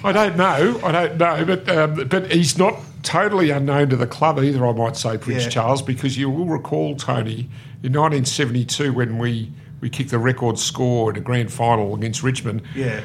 I 0.04 0.12
don't 0.12 0.36
know. 0.36 0.80
I 0.84 0.92
don't 0.92 1.16
know, 1.16 1.44
but 1.46 1.68
um, 1.70 2.08
but 2.08 2.30
he's 2.30 2.58
not 2.58 2.78
totally 3.02 3.48
unknown 3.48 3.88
to 3.88 3.96
the 3.96 4.06
club 4.06 4.38
either. 4.38 4.66
I 4.66 4.72
might 4.72 4.96
say, 4.98 5.16
Prince 5.16 5.44
Yeah. 5.44 5.48
Charles, 5.48 5.80
because 5.80 6.18
you 6.18 6.28
will 6.28 6.44
recall 6.44 6.94
Tony 6.96 7.48
in 7.82 7.94
1972 7.94 8.92
when 8.92 9.16
we 9.16 9.50
we 9.81 9.88
kicked 9.90 10.11
the 10.11 10.19
record 10.19 10.59
score 10.59 11.11
in 11.11 11.16
a 11.16 11.21
grand 11.21 11.53
final 11.53 11.95
against 11.95 12.23
Richmond 12.23 12.62
yeah. 12.75 13.01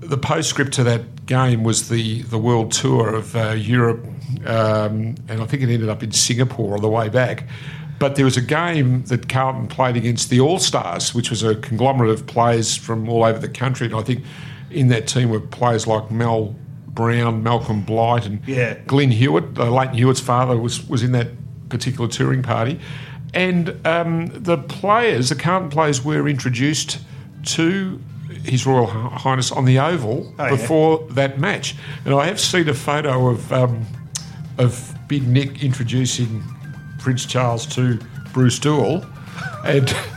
the 0.00 0.18
postscript 0.18 0.72
to 0.74 0.84
that 0.84 1.26
game 1.26 1.64
was 1.64 1.88
the, 1.88 2.22
the 2.22 2.38
world 2.38 2.70
tour 2.72 3.14
of 3.14 3.34
uh, 3.34 3.50
Europe, 3.50 4.04
um, 4.46 5.16
and 5.28 5.42
I 5.42 5.46
think 5.46 5.62
it 5.62 5.68
ended 5.68 5.88
up 5.88 6.02
in 6.02 6.12
Singapore 6.12 6.74
on 6.74 6.82
the 6.82 6.88
way 6.88 7.08
back. 7.08 7.48
But 7.98 8.14
there 8.16 8.24
was 8.24 8.36
a 8.36 8.42
game 8.42 9.04
that 9.06 9.28
Carlton 9.28 9.68
played 9.68 9.96
against 9.96 10.30
the 10.30 10.38
All 10.40 10.58
Stars, 10.58 11.14
which 11.14 11.30
was 11.30 11.42
a 11.42 11.56
conglomerate 11.56 12.10
of 12.10 12.26
players 12.26 12.76
from 12.76 13.08
all 13.08 13.24
over 13.24 13.38
the 13.38 13.48
country, 13.48 13.86
and 13.86 13.96
I 13.96 14.02
think 14.02 14.22
in 14.70 14.88
that 14.88 15.06
team 15.08 15.30
were 15.30 15.40
players 15.40 15.86
like 15.86 16.10
Mel 16.10 16.54
Brown, 16.88 17.42
Malcolm 17.42 17.82
Blight, 17.82 18.26
and 18.26 18.40
Yeah. 18.46 18.74
Glynn 18.86 19.10
Hewitt. 19.10 19.58
Uh, 19.58 19.70
Lleyton 19.70 19.94
Hewitt's 19.96 20.20
father 20.20 20.56
was 20.56 20.86
was 20.88 21.02
in 21.02 21.12
that 21.12 21.28
particular 21.68 22.08
touring 22.08 22.42
party, 22.42 22.78
and 23.36 23.86
um, 23.86 24.26
the 24.32 24.56
players, 24.58 25.28
the 25.28 25.34
Carlton 25.36 25.70
players, 25.70 26.04
were 26.04 26.26
introduced 26.26 26.98
to 27.44 28.00
His 28.42 28.66
Royal 28.66 28.86
Highness 28.86 29.52
on 29.52 29.64
the 29.66 29.78
Oval 29.78 30.34
Oh, 30.38 30.44
yeah. 30.44 30.50
before 30.50 31.06
that 31.10 31.38
match, 31.38 31.76
and 32.04 32.14
I 32.14 32.26
have 32.26 32.40
seen 32.40 32.68
a 32.68 32.74
photo 32.74 33.28
of 33.28 33.52
um, 33.52 33.84
of 34.58 34.94
Big 35.06 35.28
Nick 35.28 35.62
introducing 35.62 36.42
Prince 36.98 37.26
Charles 37.26 37.66
to 37.76 37.98
Bruce 38.32 38.58
Doull, 38.58 39.04
and. 39.64 39.94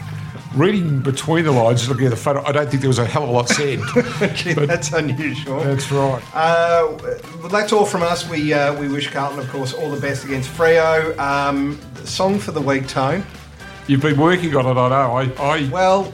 Reading 0.56 1.02
between 1.02 1.46
the 1.46 1.52
lines, 1.52 1.88
looking 1.88 2.06
at 2.06 2.10
the 2.10 2.16
photo, 2.16 2.44
I 2.44 2.52
don't 2.52 2.70
think 2.70 2.82
there 2.82 2.90
was 2.90 2.98
a 2.98 3.06
hell 3.06 3.24
of 3.24 3.30
a 3.30 3.32
lot 3.32 3.50
said. 3.50 3.80
Gee, 4.36 4.54
that's 4.54 4.92
unusual. 4.94 5.60
That's 5.60 5.92
right. 5.92 6.24
Uh, 6.34 6.98
well, 7.40 7.50
that's 7.50 7.72
all 7.72 7.86
from 7.86 8.02
us. 8.02 8.28
We 8.28 8.52
uh, 8.52 8.74
we 8.80 8.88
wish 8.88 9.10
Carlton, 9.10 9.40
of 9.40 9.50
course, 9.50 9.74
all 9.74 9.92
the 9.92 10.02
best 10.02 10.26
against 10.26 10.50
Freo. 10.50 11.18
Um, 11.20 11.80
song 12.04 12.40
for 12.40 12.52
the 12.52 12.62
week, 12.62 12.88
Tone. 12.88 13.24
You've 13.86 14.02
been 14.02 14.20
working 14.20 14.56
on 14.56 14.66
it, 14.66 14.80
I 14.80 14.90
know. 14.90 15.44
I, 15.44 15.52
I 15.58 15.70
Well, 15.70 16.12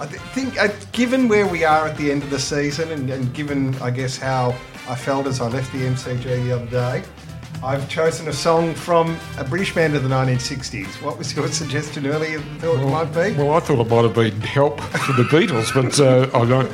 I 0.00 0.06
think, 0.06 0.58
uh, 0.60 0.68
given 0.92 1.28
where 1.28 1.46
we 1.46 1.64
are 1.64 1.86
at 1.86 1.96
the 1.96 2.10
end 2.10 2.22
of 2.22 2.30
the 2.30 2.38
season, 2.38 2.92
and, 2.92 3.08
and 3.08 3.32
given, 3.32 3.74
I 3.76 3.90
guess, 3.90 4.18
how 4.18 4.54
I 4.88 4.94
felt 4.94 5.26
as 5.26 5.40
I 5.40 5.48
left 5.48 5.72
the 5.72 5.80
MCG 5.80 6.24
the 6.24 6.52
other 6.52 6.66
day, 6.66 7.02
I've 7.62 7.88
chosen 7.88 8.28
a 8.28 8.32
song 8.32 8.74
from 8.74 9.16
a 9.38 9.44
British 9.44 9.74
band 9.74 9.94
of 9.94 10.02
the 10.02 10.08
1960s. 10.08 11.02
What 11.02 11.18
was 11.18 11.34
your 11.34 11.48
suggestion 11.52 12.06
earlier? 12.06 12.38
You 12.38 12.40
thought 12.58 12.80
it 12.80 12.86
might 12.86 13.12
be? 13.12 13.36
Well, 13.36 13.54
I 13.54 13.60
thought 13.60 13.80
it 13.84 13.90
might 13.90 14.02
have 14.02 14.14
been 14.14 14.40
help 14.40 14.80
for 14.80 15.12
the 15.14 15.24
Beatles, 15.24 15.72
but 15.74 15.98
uh, 15.98 16.30
I 16.38 16.46
don't. 16.46 16.72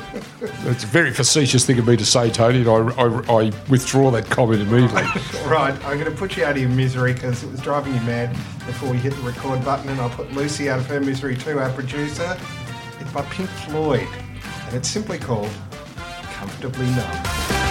It's 0.67 0.85
a 0.85 0.89
very 0.89 1.13
facetious 1.13 1.65
thing 1.65 1.79
of 1.79 1.87
me 1.87 1.97
to 1.97 2.05
say, 2.05 2.31
Tony, 2.31 2.61
and 2.61 2.69
I, 2.69 3.03
I, 3.03 3.47
I 3.47 3.53
withdraw 3.71 4.11
that 4.11 4.27
comment 4.27 4.63
immediately. 4.63 5.03
Right, 5.47 5.75
I'm 5.85 5.99
going 5.99 6.11
to 6.11 6.17
put 6.17 6.37
you 6.37 6.45
out 6.45 6.53
of 6.53 6.59
your 6.59 6.71
misery 6.71 7.13
because 7.13 7.43
it 7.43 7.51
was 7.51 7.61
driving 7.61 7.95
you 7.95 8.01
mad 8.03 8.31
before 8.67 8.95
you 8.95 9.01
hit 9.01 9.13
the 9.13 9.23
record 9.23 9.63
button, 9.65 9.89
and 9.91 10.01
I'll 10.01 10.09
put 10.11 10.33
Lucy 10.33 10.71
out 10.71 10.79
of 10.79 10.87
her 10.87 11.01
misery 11.01 11.37
too, 11.37 11.59
our 11.59 11.71
producer. 11.71 12.39
It's 13.01 13.13
by 13.13 13.23
Pink 13.23 13.51
Floyd, 13.51 14.09
and 14.67 14.77
it's 14.77 14.89
simply 14.89 15.19
called 15.19 15.51
Comfortably 16.33 16.87
Numb. 16.91 17.62